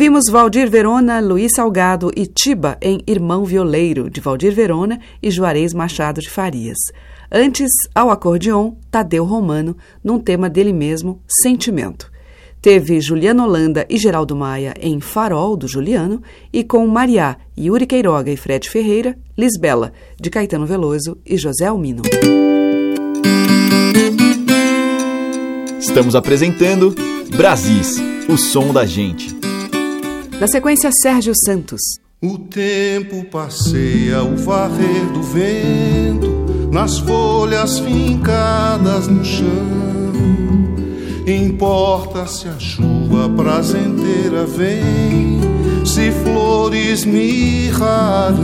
Ouvimos 0.08 0.30
Valdir 0.30 0.70
Verona, 0.70 1.20
Luiz 1.20 1.52
Salgado 1.54 2.10
e 2.16 2.24
Tiba 2.24 2.78
em 2.80 3.02
Irmão 3.06 3.44
Violeiro, 3.44 4.08
de 4.08 4.22
Valdir 4.22 4.54
Verona 4.54 4.98
e 5.22 5.30
Juarez 5.30 5.74
Machado 5.74 6.22
de 6.22 6.30
Farias. 6.30 6.78
Antes, 7.30 7.68
ao 7.94 8.08
acordeon, 8.10 8.72
Tadeu 8.90 9.22
Romano, 9.22 9.76
num 10.02 10.18
tema 10.18 10.48
dele 10.48 10.72
mesmo, 10.72 11.20
Sentimento. 11.42 12.10
Teve 12.62 13.02
Juliano 13.02 13.44
Holanda 13.44 13.84
e 13.86 13.98
Geraldo 13.98 14.34
Maia 14.34 14.72
em 14.80 14.98
Farol, 14.98 15.58
do 15.58 15.68
Juliano, 15.68 16.22
e 16.50 16.64
com 16.64 16.86
Mariá, 16.86 17.36
Yuri 17.58 17.86
Queiroga 17.86 18.30
e 18.30 18.36
Fred 18.38 18.66
Ferreira, 18.66 19.14
Lisbela, 19.36 19.92
de 20.18 20.30
Caetano 20.30 20.64
Veloso 20.64 21.18
e 21.26 21.36
José 21.36 21.66
Almino. 21.66 22.00
Estamos 25.78 26.16
apresentando 26.16 26.94
Brasis, 27.36 27.98
o 28.26 28.38
som 28.38 28.72
da 28.72 28.86
gente. 28.86 29.37
Na 30.40 30.46
sequência, 30.46 30.88
Sérgio 31.02 31.32
Santos. 31.44 31.80
O 32.22 32.38
tempo 32.38 33.24
passeia 33.24 34.22
o 34.22 34.36
varrer 34.36 35.06
do 35.12 35.20
vento 35.20 36.70
nas 36.70 36.98
folhas 36.98 37.80
fincadas 37.80 39.08
no 39.08 39.24
chão. 39.24 39.48
Importa 41.26 42.24
se 42.28 42.46
a 42.46 42.56
chuva 42.56 43.28
prazenteira 43.36 44.46
vem, 44.46 45.40
se 45.84 46.12
flores 46.22 47.04
mirrarão. 47.04 48.38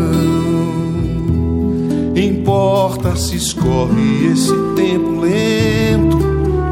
Importa 2.16 3.14
se 3.14 3.36
escorre 3.36 4.32
esse 4.32 4.52
tempo 4.74 5.20
lento 5.20 6.18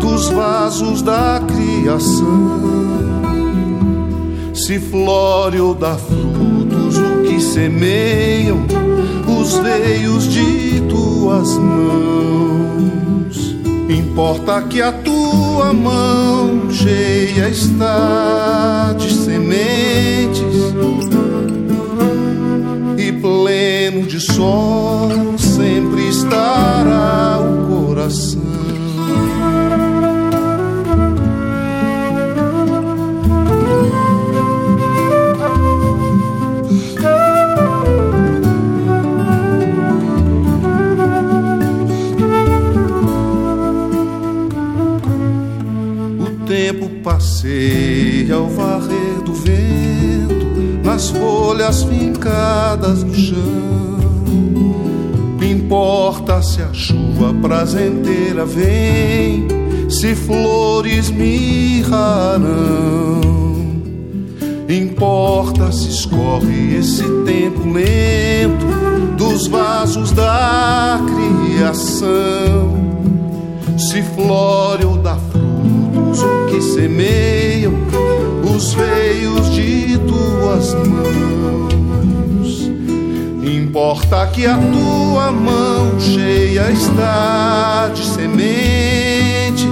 dos 0.00 0.30
vasos 0.30 1.00
da 1.00 1.40
criação 1.46 2.91
se 4.62 4.78
flore 4.78 5.60
ou 5.60 5.74
dá 5.74 5.96
frutos 5.96 6.96
o 6.96 7.22
que 7.24 7.40
semeiam 7.40 8.64
os 9.26 9.58
veios 9.58 10.28
de 10.28 10.80
tuas 10.88 11.58
mãos. 11.58 13.56
Importa 13.88 14.62
que 14.62 14.80
a 14.80 14.92
tua 14.92 15.72
mão 15.72 16.70
cheia 16.70 17.48
está 17.48 18.94
de 18.96 19.12
sementes 19.12 20.40
e 22.96 23.10
pleno 23.10 24.06
de 24.06 24.20
sol 24.20 25.36
sempre 25.38 26.08
estará 26.08 27.40
o 27.40 27.66
coração. 27.66 28.42
Passeia 47.02 48.36
ao 48.36 48.48
varrer 48.48 49.20
do 49.24 49.34
vento 49.34 50.46
nas 50.84 51.10
folhas 51.10 51.82
fincadas 51.82 53.02
no 53.02 53.14
chão. 53.14 53.92
Importa 55.42 56.40
se 56.42 56.62
a 56.62 56.72
chuva 56.72 57.34
prazenteira 57.40 58.44
vem, 58.44 59.48
se 59.88 60.14
flores 60.14 61.10
mirrarão. 61.10 62.52
Importa 64.68 65.72
se 65.72 65.88
escorre 65.88 66.76
esse 66.78 67.04
tempo 67.24 67.68
lento 67.70 68.66
dos 69.16 69.46
vasos 69.46 70.12
da 70.12 71.00
criação, 71.06 72.72
se 73.76 74.02
flore 74.02 74.84
ou 74.84 74.96
dá 74.96 75.16
que 76.52 76.60
semeiam 76.60 77.72
os 78.54 78.74
veios 78.74 79.50
de 79.50 79.98
tuas 80.00 80.74
mãos. 80.86 82.70
Importa 83.42 84.26
que 84.26 84.44
a 84.44 84.58
tua 84.58 85.32
mão 85.32 85.98
cheia 85.98 86.70
está 86.70 87.90
de 87.94 88.04
sementes 88.04 89.62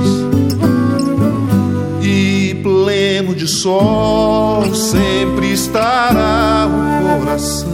e 2.03 2.59
pleno 2.63 3.35
de 3.35 3.47
sol 3.47 4.75
sempre 4.75 5.53
estará 5.53 6.67
o 6.67 7.19
coração. 7.19 7.69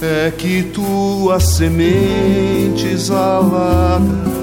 É 0.00 0.30
que 0.30 0.62
tuas 0.62 1.42
sementes 1.42 3.10
aladas 3.10 4.33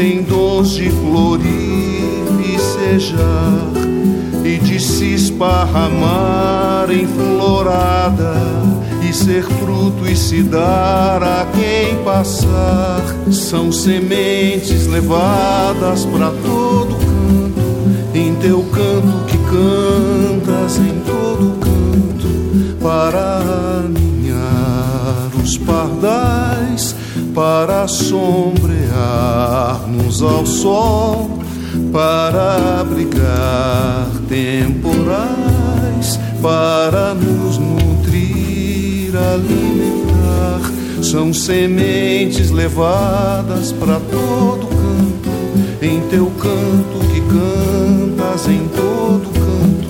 tem 0.00 0.22
dons 0.22 0.70
de 0.70 0.88
florir 0.88 2.24
e 2.42 2.58
sejar 2.58 3.70
esparramar 5.14 6.90
em 6.90 7.06
florada 7.06 8.34
e 9.06 9.12
ser 9.12 9.44
fruto 9.44 10.08
e 10.08 10.16
se 10.16 10.42
dar 10.42 11.22
a 11.22 11.46
quem 11.52 12.02
passar. 12.02 13.02
São 13.30 13.70
sementes 13.70 14.86
levadas 14.86 16.06
para 16.06 16.30
todo 16.30 16.96
canto, 16.96 18.16
em 18.16 18.34
teu 18.36 18.62
canto 18.64 19.24
que 19.26 19.36
cantas 19.38 20.78
em 20.78 21.00
todo 21.04 21.58
canto, 21.60 22.76
para 22.80 23.42
aninhar 23.84 25.30
os 25.42 25.58
pardais, 25.58 26.49
para 27.34 27.88
sombrearmos 27.88 30.22
ao 30.22 30.46
sol 30.46 31.40
para 31.92 32.80
abrigar 32.80 34.08
temporais, 34.28 36.18
para 36.42 37.14
nos 37.14 37.58
nutrir, 37.58 39.16
alimentar. 39.16 40.60
São 41.02 41.32
sementes 41.32 42.50
levadas 42.50 43.72
para 43.72 44.00
todo 44.00 44.66
canto, 44.66 45.30
em 45.82 46.00
teu 46.08 46.26
canto 46.26 46.98
que 47.12 47.20
cantas 47.20 48.48
em 48.48 48.66
todo 48.68 49.30
canto, 49.32 49.88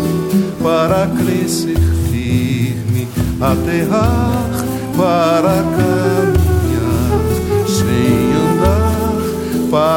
para 0.62 1.07
crescer 1.09 1.79
firme, 2.11 3.09
aterrar, 3.40 4.50
para 4.96 5.64
caminhar 5.76 6.30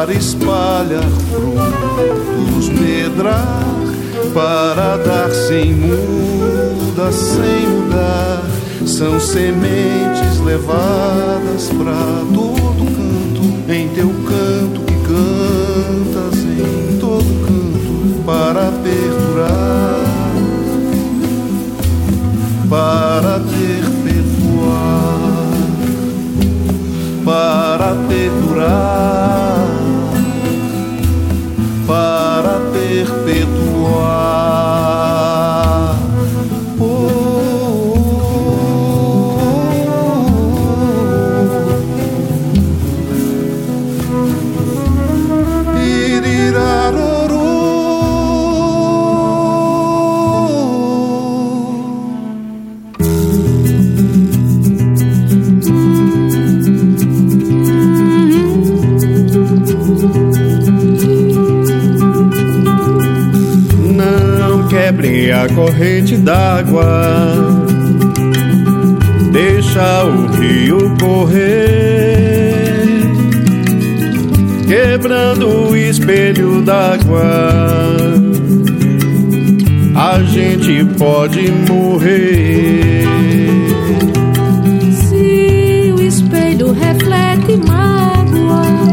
para 0.04 0.12
espalhar 0.12 1.08
frutos, 1.30 2.68
medrar, 2.68 3.64
para 4.34 4.98
dar 4.98 5.30
sem 5.30 5.72
muda, 5.72 7.10
sem 7.10 7.66
mudar. 7.66 8.42
São 8.84 9.18
sementes 9.18 10.40
levadas 10.44 11.70
para 11.70 12.22
todo 12.34 12.84
canto, 12.84 13.72
em 13.72 13.88
teu 13.88 14.10
canto 14.28 14.82
que 14.82 14.92
cantas 15.06 16.38
em 16.38 16.98
todo 16.98 17.24
canto, 17.46 18.22
para 18.26 18.70
perdurar, 18.82 20.04
para 22.68 23.40
perpetuar, 23.40 24.74
para 27.24 27.94
perdurar, 28.06 29.33
perpetuar. 33.04 34.53
A 65.44 65.48
corrente 65.48 66.16
d'água, 66.16 66.86
deixa 69.30 70.04
o 70.04 70.26
rio 70.38 70.96
correr, 70.98 72.84
quebrando 74.66 75.68
o 75.68 75.76
espelho 75.76 76.62
d'água. 76.62 77.22
A 79.96 80.22
gente 80.22 80.84
pode 80.98 81.52
morrer. 81.68 83.04
Se 85.08 85.92
o 85.96 86.00
espelho 86.00 86.72
reflete 86.72 87.56
mágoa 87.68 88.83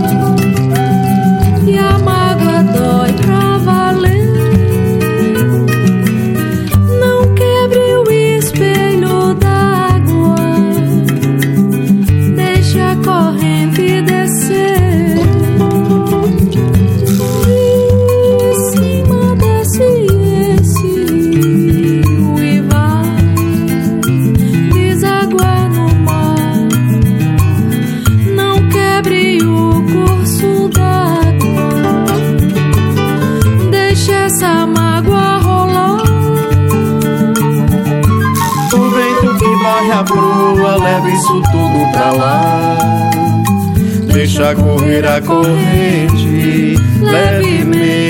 A 45.03 45.19
corrente 45.19 46.75
levemente. 47.01 48.00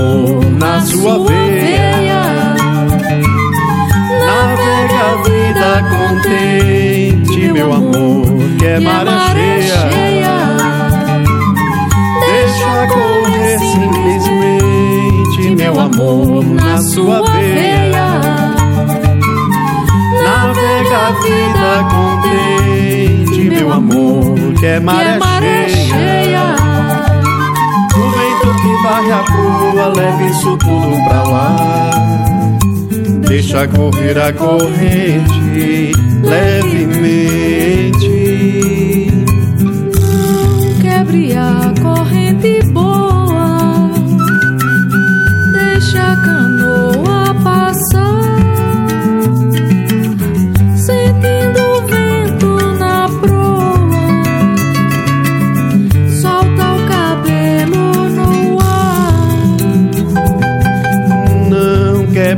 Amor, 0.00 0.44
na 0.58 0.80
sua 0.80 1.18
veia. 1.26 2.22
Navega 4.26 5.00
a 5.04 5.14
vida 5.22 5.70
contente, 5.90 7.52
meu 7.52 7.72
amor, 7.72 8.26
que 8.58 8.66
é 8.66 8.80
maré 8.80 9.62
cheia. 9.62 10.56
Deixa 12.26 12.86
correr 12.88 13.58
simplesmente, 13.58 15.56
meu 15.56 15.80
amor, 15.80 16.44
na 16.44 16.78
sua 16.82 17.22
veia. 17.32 18.20
Navega 20.22 20.96
a 20.96 21.10
vida 21.22 21.70
contente, 21.90 23.40
meu 23.50 23.72
amor, 23.72 24.54
que 24.58 24.66
é 24.66 24.80
maré 24.80 25.68
cheia. 25.68 26.69
Vento 28.40 28.54
que 28.62 28.82
varre 28.82 29.12
a 29.12 29.22
proa 29.22 29.88
leva 29.88 30.22
isso 30.24 30.56
tudo 30.56 31.04
pra 31.04 31.22
lá. 31.24 31.90
Deixa 33.28 33.68
correr 33.68 34.18
a 34.18 34.32
corrente 34.32 35.92
levemente. 36.22 38.19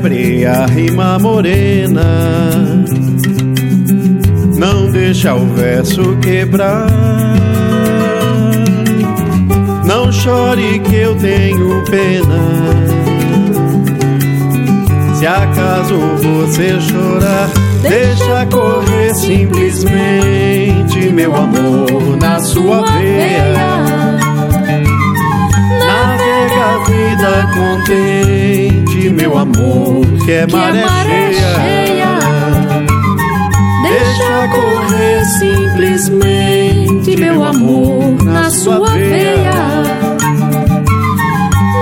quebre 0.03 0.45
a 0.45 0.67
rima 0.67 1.17
morena. 1.19 2.03
Não 4.59 4.91
deixa 4.91 5.35
o 5.35 5.47
verso 5.55 6.17
quebrar. 6.21 6.89
Não 9.87 10.11
chore 10.11 10.81
que 10.81 10.97
eu 10.97 11.15
tenho 11.17 11.85
pena. 11.85 12.43
Se 15.15 15.27
acaso 15.27 15.97
você 16.21 16.81
chorar, 16.81 17.51
deixa 17.83 18.47
correr 18.47 19.15
simplesmente 19.15 21.13
meu 21.13 21.35
amor 21.35 22.17
na 22.21 22.41
sua 22.41 22.83
veia 22.87 24.12
vida 27.03 27.49
contente, 27.53 29.11
meu 29.11 29.37
amor, 29.37 30.07
que 30.25 30.33
é 30.33 30.47
maré, 30.47 30.85
maré 30.85 31.33
cheia, 31.33 31.55
cheia. 31.57 32.19
Deixa 33.83 34.49
correr 34.49 35.25
simplesmente, 35.25 37.17
meu 37.17 37.45
amor, 37.45 38.23
na 38.25 38.49
sua 38.51 38.79
veia. 38.91 39.83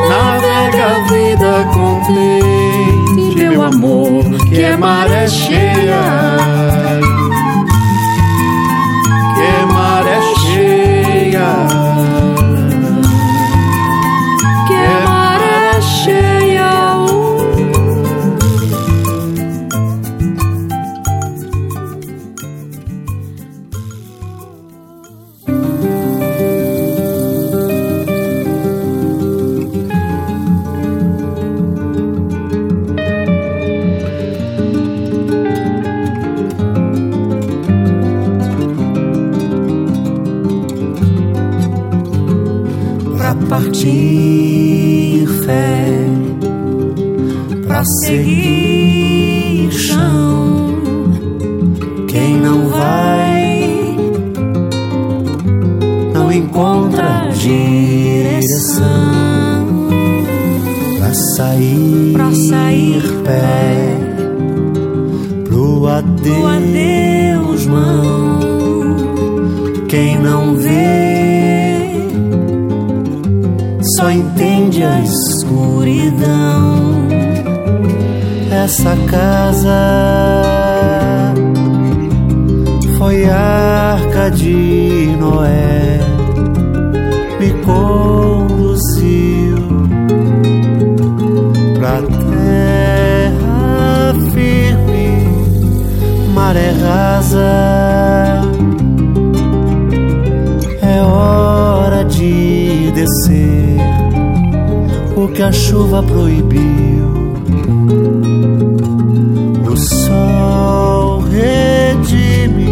Navega 0.09 0.77
é 0.77 0.83
a 0.83 1.05
vida 1.05 1.69
contente, 1.75 3.37
meu 3.37 3.63
amor, 3.63 4.25
que 4.49 4.63
é 4.63 4.77
maré 4.77 5.29
cheia. 5.29 6.20
partir 43.61 45.27
fé 45.45 46.07
para 47.67 47.83
seguir. 48.07 48.40
escuridão. 75.91 77.09
Essa 78.51 78.97
casa 79.11 79.75
foi 82.99 83.25
arcadia. 83.25 84.80
que 105.41 105.45
a 105.45 105.53
chuva 105.53 106.03
proibiu. 106.03 107.33
O 109.67 109.75
sol 109.75 111.21
redime. 111.21 112.69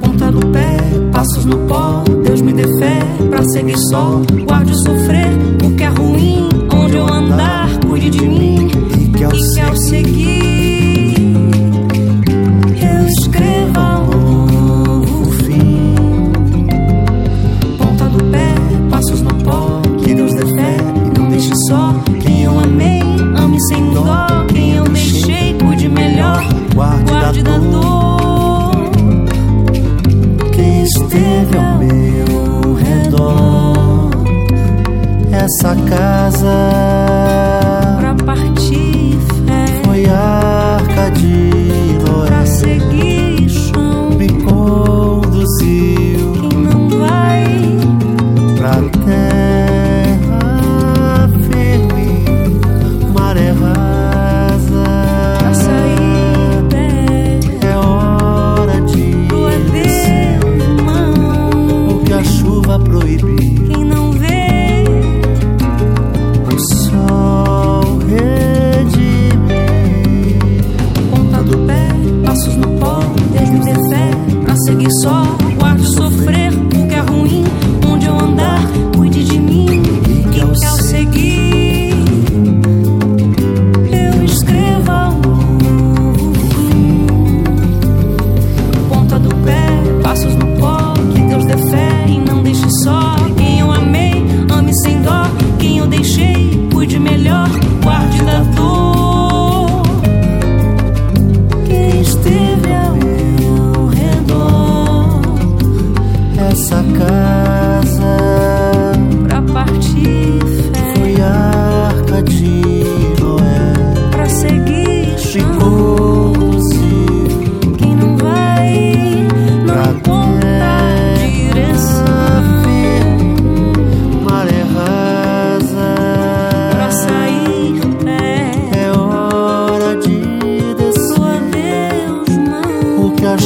Ponta 0.00 0.30
do 0.30 0.46
pé, 0.52 0.76
passos 1.10 1.44
no 1.44 1.58
pó. 1.66 2.04
Deus 2.22 2.40
me 2.42 2.52
dê 2.52 2.62
fé 2.78 3.00
pra 3.28 3.42
seguir 3.42 3.76
só. 3.90 4.20
Guarde 4.46 4.70
o 4.70 4.76
sofrer, 4.76 5.26
o 5.64 5.74
que 5.74 5.82
é 5.82 5.88
ruim. 5.88 6.48
Onde 6.72 6.96
eu 6.96 7.12
andar, 7.12 7.68
cuide 7.88 8.08
de 8.08 8.28
mim. 8.28 8.70
E 8.96 9.08
que 9.08 9.24
ao 9.24 9.76
seguir 9.88 10.39
Quem 30.52 30.82
esteve 30.82 31.56
ao 31.56 31.78
meu 31.78 32.74
redor. 32.74 34.10
Essa 35.32 35.74
casa 35.88 36.58
pra 37.98 38.14
partir 38.24 39.18
é. 39.48 39.84
foi 39.84 40.04
a 40.06 40.78
arca 40.78 41.10
de 41.10 41.50
Noé. 42.04 42.26
Pra 42.26 42.46
seguir 42.46 43.29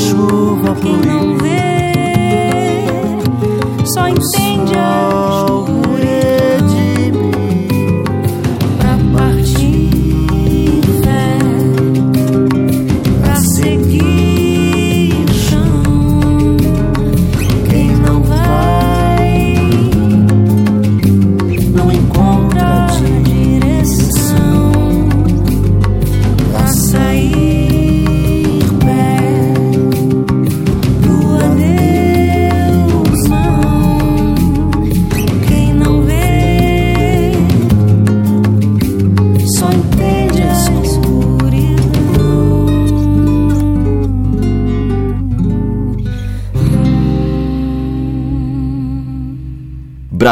chuva 0.04 0.74
proibida. 0.74 1.63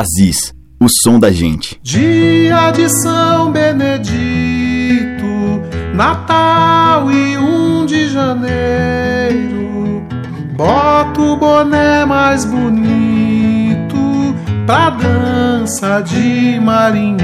Brasis, 0.02 0.52
o 0.80 0.88
som 0.88 1.20
da 1.20 1.30
gente. 1.30 1.78
Dia 1.80 2.72
de 2.72 2.88
São 2.88 3.52
Benedito, 3.52 4.02
Natal 5.94 7.08
e 7.12 7.38
1 7.38 7.86
de 7.86 8.08
janeiro. 8.08 10.02
Boto 10.56 11.22
o 11.22 11.36
boné 11.36 12.04
mais 12.04 12.44
bonito 12.44 14.34
pra 14.66 14.90
dança 14.90 16.00
de 16.00 16.58
marinheiro. 16.60 17.20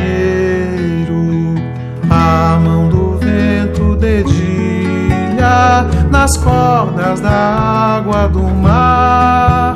A 2.08 2.60
mão 2.62 2.88
do 2.88 3.18
vento 3.18 3.96
dedilha 3.96 5.84
nas 6.12 6.36
cordas 6.36 7.20
da 7.20 7.98
água 7.98 8.28
do 8.28 8.44
mar 8.44 9.67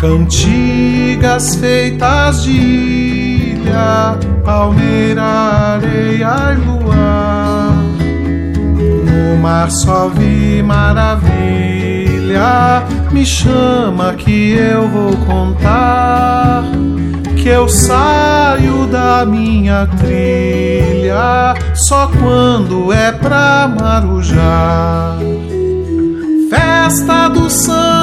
Cantigas 0.00 1.56
feitas 1.56 2.44
de 2.44 2.52
ilha, 2.52 4.16
palmeira, 4.42 5.22
areia 5.22 6.54
e 6.54 6.56
luar. 6.56 7.74
No 9.04 9.36
mar 9.42 9.70
só 9.70 10.08
vi 10.08 10.62
maravilha, 10.62 11.22
me 13.12 13.26
chama 13.26 14.14
que 14.14 14.52
eu 14.52 14.88
vou 14.88 15.14
contar. 15.26 16.64
Que 17.36 17.50
eu 17.50 17.68
saio 17.68 18.86
da 18.86 19.26
minha 19.26 19.86
trilha 19.98 21.54
só 21.74 22.06
quando 22.06 22.90
é 22.90 23.12
pra 23.12 23.70
marujar. 23.78 25.18
Festa 26.48 27.28
do 27.28 27.50
Santo 27.50 27.99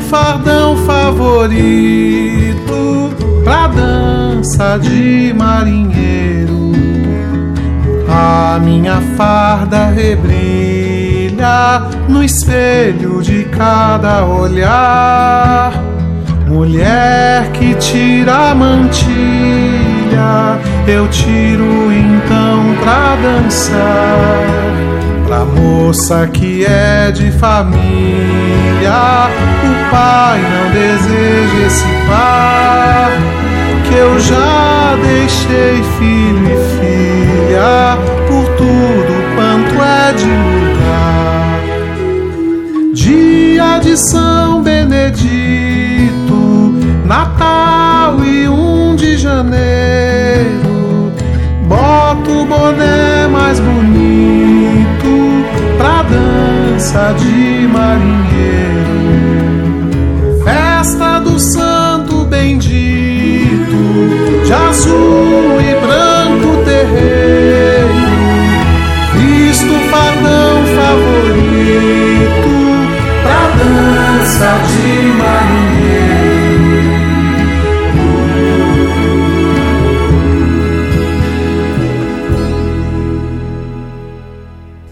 fardão 0.00 0.76
favorito 0.78 2.50
pra 3.44 3.66
dança 3.68 4.78
de 4.78 5.34
marinheiro. 5.36 6.72
A 8.08 8.58
minha 8.58 9.00
farda 9.16 9.86
rebrilha 9.86 11.82
no 12.08 12.24
espelho 12.24 13.22
de 13.22 13.44
cada 13.44 14.24
olhar. 14.24 15.72
Mulher 16.48 17.50
que 17.52 17.74
tira 17.76 18.50
a 18.50 18.54
mantilha, 18.54 19.10
eu 20.88 21.06
tiro 21.08 21.92
então 21.92 22.74
pra 22.82 23.16
dançar. 23.22 24.40
Pra 25.26 25.44
moça 25.44 26.26
que 26.26 26.64
é 26.64 27.12
de 27.12 27.30
família, 27.30 28.39
o 28.88 29.90
pai 29.90 30.40
não 30.40 30.70
deseja 30.72 31.66
esse 31.66 31.86
par. 32.08 33.10
Que 33.88 33.94
eu 33.94 34.18
já 34.20 34.96
deixei 35.02 35.82
filho 35.98 36.46
e 36.46 36.56
filha, 36.78 37.98
por 38.28 38.44
tudo 38.56 39.12
quanto 39.34 39.82
é 39.82 40.12
de 40.12 40.26
lugar. 40.26 41.60
Dia 42.94 43.78
de 43.80 43.96
São 43.96 44.62
Benedito 44.62 45.80
Natal 47.04 48.24
e 48.24 48.48
1 48.48 48.94
de 48.94 49.16
janeiro. 49.16 51.12
Boto 51.66 52.30
o 52.30 52.44
boné 52.46 53.26
mais 53.26 53.58
bonito 53.58 55.44
pra 55.76 55.99
dança 56.80 57.14
de 57.18 57.68
marinheiro. 57.68 58.80
Festa 60.42 61.20
do 61.20 61.38
Santo 61.38 62.24
Bendito, 62.24 63.76
de 64.46 64.52
azul 64.52 65.60
e 65.60 65.74
branco 65.78 66.64
terreiro. 66.64 67.94
Visto 69.12 69.74
fardão 69.90 70.64
favorito 70.74 72.48
pra 73.24 73.42
dança 73.60 74.50
de 74.66 74.69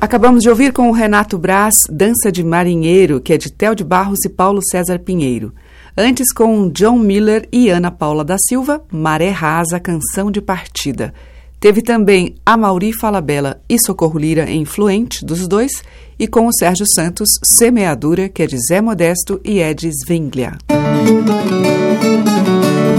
Acabamos 0.09 0.42
de 0.42 0.48
ouvir 0.48 0.72
com 0.72 0.88
o 0.88 0.92
Renato 0.92 1.36
Braz 1.36 1.74
Dança 1.90 2.32
de 2.32 2.42
Marinheiro, 2.42 3.20
que 3.20 3.34
é 3.34 3.36
de 3.36 3.52
Theo 3.52 3.74
de 3.74 3.84
Barros 3.84 4.24
e 4.24 4.30
Paulo 4.30 4.62
César 4.62 4.98
Pinheiro. 4.98 5.52
Antes 5.94 6.32
com 6.32 6.70
John 6.70 6.98
Miller 6.98 7.46
e 7.52 7.68
Ana 7.68 7.90
Paula 7.90 8.24
da 8.24 8.38
Silva, 8.38 8.82
Maré 8.90 9.28
Rasa, 9.28 9.78
Canção 9.78 10.30
de 10.30 10.40
Partida. 10.40 11.12
Teve 11.61 11.82
também 11.82 12.36
Amauri 12.46 12.90
Falabella 12.98 13.61
e 13.68 13.78
Socorro 13.78 14.18
Lira 14.18 14.50
em 14.50 14.64
Fluente, 14.64 15.26
dos 15.26 15.46
dois, 15.46 15.82
e 16.18 16.26
com 16.26 16.46
o 16.46 16.54
Sérgio 16.54 16.86
Santos, 16.88 17.28
Semeadura, 17.44 18.30
que 18.30 18.42
é 18.42 18.46
de 18.46 18.56
Zé 18.66 18.80
Modesto 18.80 19.38
e 19.44 19.61
Ed 19.61 19.90
Svenglia. 19.92 20.56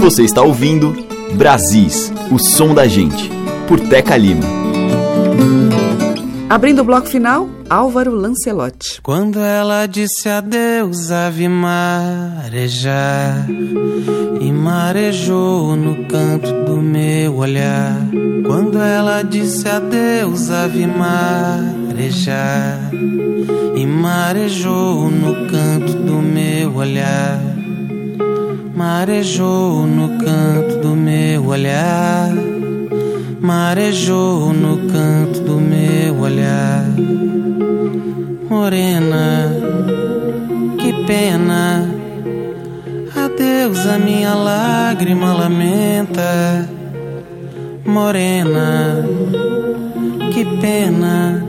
Você 0.00 0.22
está 0.22 0.42
ouvindo 0.42 0.94
Brasis, 1.34 2.12
o 2.30 2.38
som 2.38 2.72
da 2.72 2.86
gente, 2.86 3.28
por 3.66 3.80
Teca 3.80 4.16
Lima. 4.16 4.46
Abrindo 6.50 6.80
o 6.80 6.84
bloco 6.84 7.06
final, 7.06 7.48
Álvaro 7.70 8.12
Lancelotti. 8.12 9.00
Quando 9.02 9.38
ela 9.38 9.86
disse 9.86 10.28
adeus, 10.28 11.12
ave 11.12 11.46
marejar 11.46 13.46
e 14.40 14.50
marejou 14.50 15.76
no 15.76 16.08
canto 16.08 16.52
do 16.64 16.78
meu 16.78 17.36
olhar. 17.36 17.94
Quando 18.44 18.80
ela 18.80 19.22
disse 19.22 19.68
adeus, 19.68 20.50
ave 20.50 20.88
marejar 20.88 22.90
e 23.76 23.86
marejou 23.86 25.08
no 25.08 25.46
canto 25.46 25.92
do 25.98 26.14
meu 26.14 26.74
olhar. 26.74 27.38
Marejou 28.74 29.86
no 29.86 30.18
canto 30.18 30.80
do 30.80 30.96
meu 30.96 31.46
olhar 31.46 32.59
marejou 33.40 34.52
no 34.52 34.76
canto 34.88 35.40
do 35.40 35.54
meu 35.60 36.20
olhar. 36.20 36.84
Morena, 38.48 39.50
que 40.78 40.92
pena, 41.06 41.88
adeus, 43.16 43.86
a 43.86 43.98
minha 43.98 44.34
lágrima 44.34 45.32
lamenta. 45.32 46.68
Morena, 47.84 49.04
que 50.32 50.44
pena, 50.60 51.42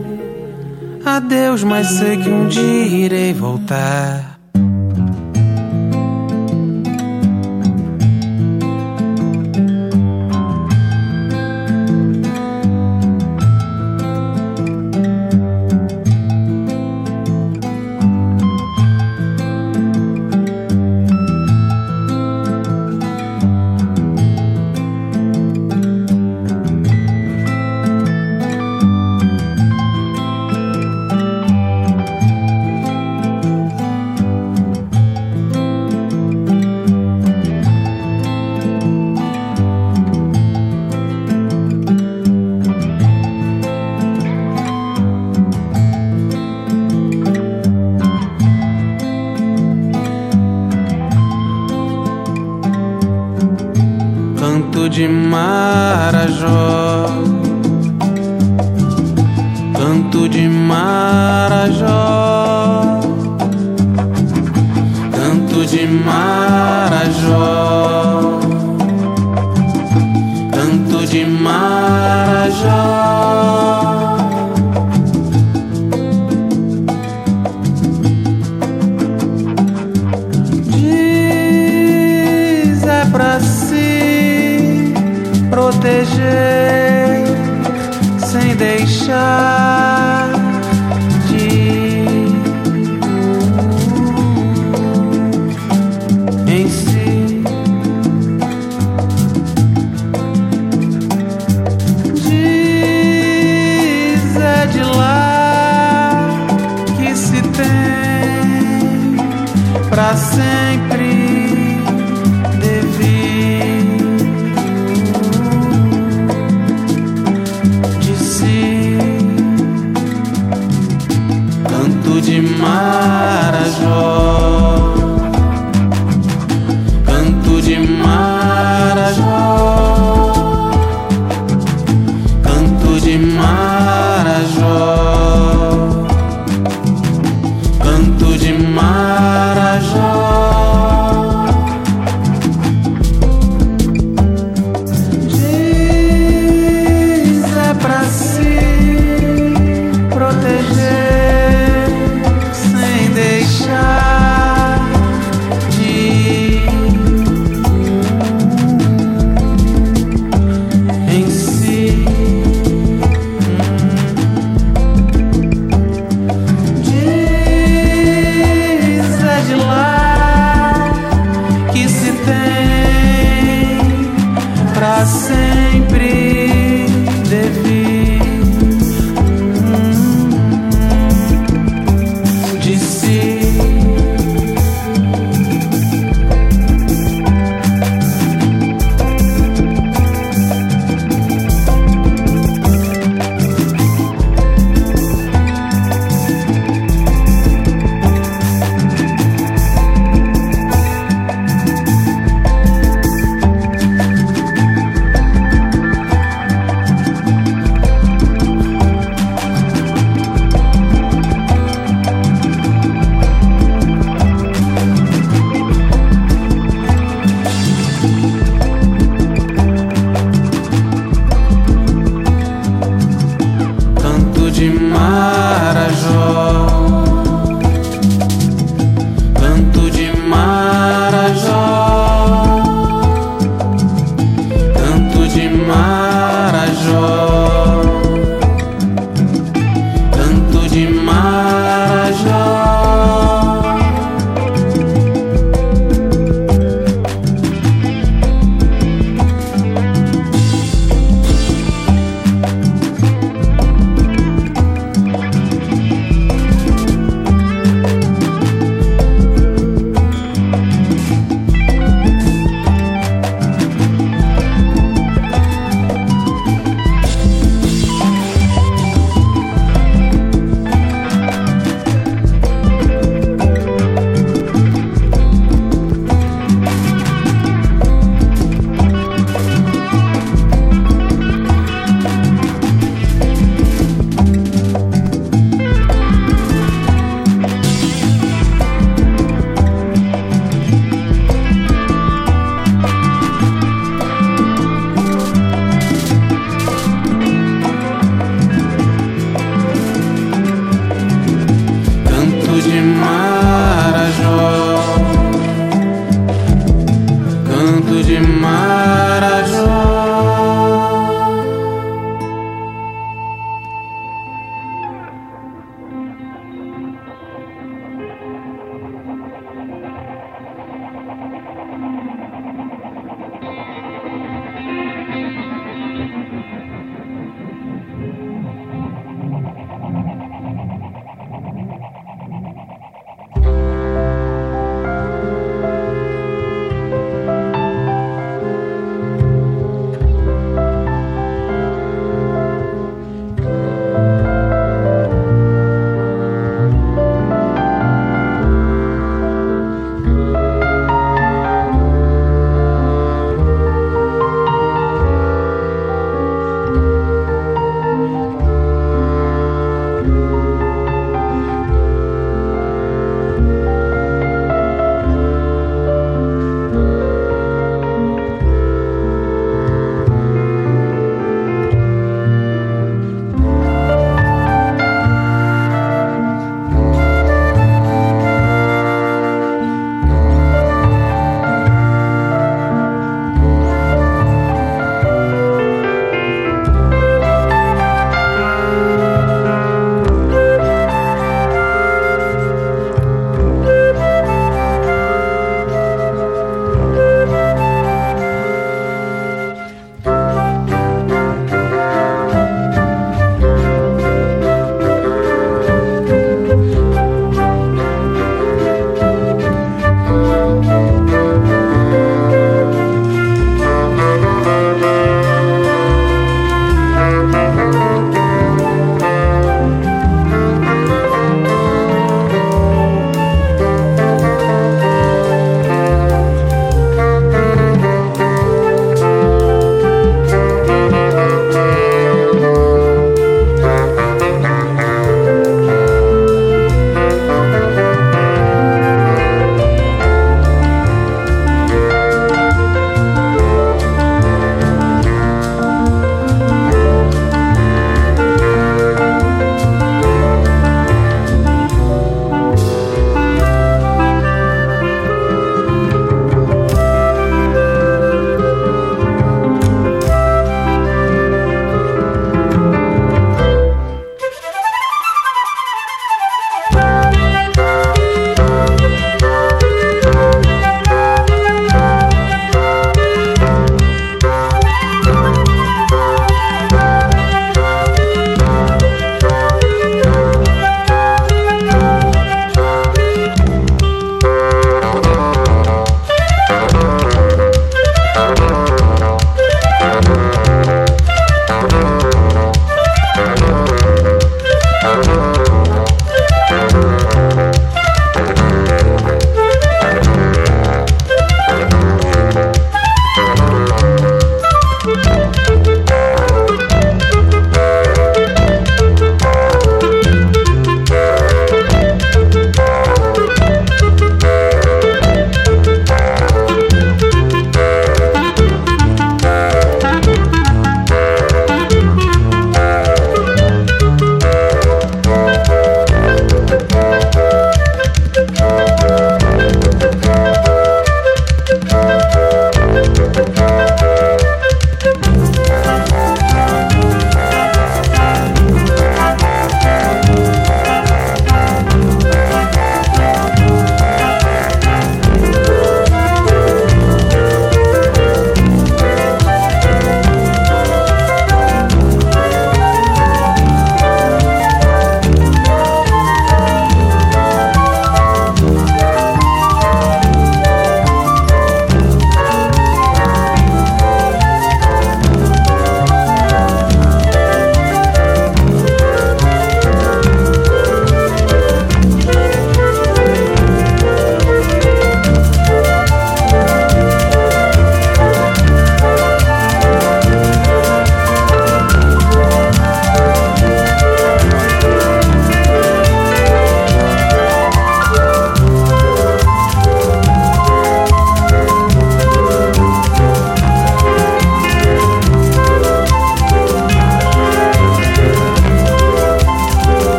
adeus, 1.04 1.62
mas 1.62 1.88
sei 1.88 2.16
que 2.16 2.28
um 2.28 2.48
dia 2.48 2.86
irei 2.86 3.34
voltar. 3.34 4.31
De 54.92 55.08
Marajó, 55.08 57.06
canto 59.72 60.28
de 60.28 60.48
Marajó, 60.48 62.21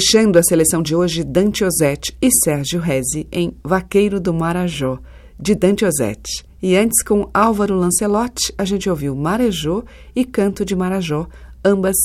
Fechando 0.00 0.38
a 0.38 0.42
seleção 0.42 0.80
de 0.80 0.96
hoje, 0.96 1.22
Dante 1.22 1.62
Ozzetti 1.62 2.16
e 2.22 2.30
Sérgio 2.42 2.80
Rezi 2.80 3.28
em 3.30 3.52
Vaqueiro 3.62 4.18
do 4.18 4.32
Marajó, 4.32 4.98
de 5.38 5.54
Dante 5.54 5.84
Ozzetti. 5.84 6.42
E 6.62 6.74
antes, 6.74 7.02
com 7.02 7.28
Álvaro 7.34 7.74
Lancelotti, 7.74 8.50
a 8.56 8.64
gente 8.64 8.88
ouviu 8.88 9.14
Marejô 9.14 9.84
e 10.16 10.24
Canto 10.24 10.64
de 10.64 10.74
Marajó, 10.74 11.28
ambas 11.62 11.96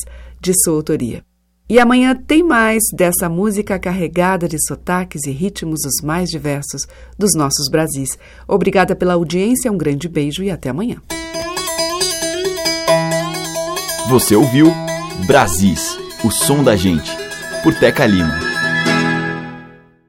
de 0.42 0.52
sua 0.62 0.74
autoria. 0.74 1.24
E 1.70 1.80
amanhã 1.80 2.14
tem 2.14 2.44
mais 2.44 2.84
dessa 2.94 3.30
música 3.30 3.80
carregada 3.80 4.46
de 4.46 4.58
sotaques 4.68 5.24
e 5.26 5.32
ritmos 5.32 5.80
os 5.86 6.06
mais 6.06 6.30
diversos 6.30 6.82
dos 7.18 7.32
nossos 7.34 7.70
Brasis. 7.70 8.18
Obrigada 8.46 8.94
pela 8.94 9.14
audiência, 9.14 9.72
um 9.72 9.78
grande 9.78 10.10
beijo 10.10 10.44
e 10.44 10.52
até 10.52 10.68
amanhã. 10.68 10.98
Você 14.10 14.36
ouviu 14.36 14.68
Brasis, 15.26 15.98
o 16.26 16.30
som 16.30 16.62
da 16.62 16.76
gente, 16.76 17.25
por 17.66 17.74
Teca 17.74 18.06
Lima. 18.06 18.45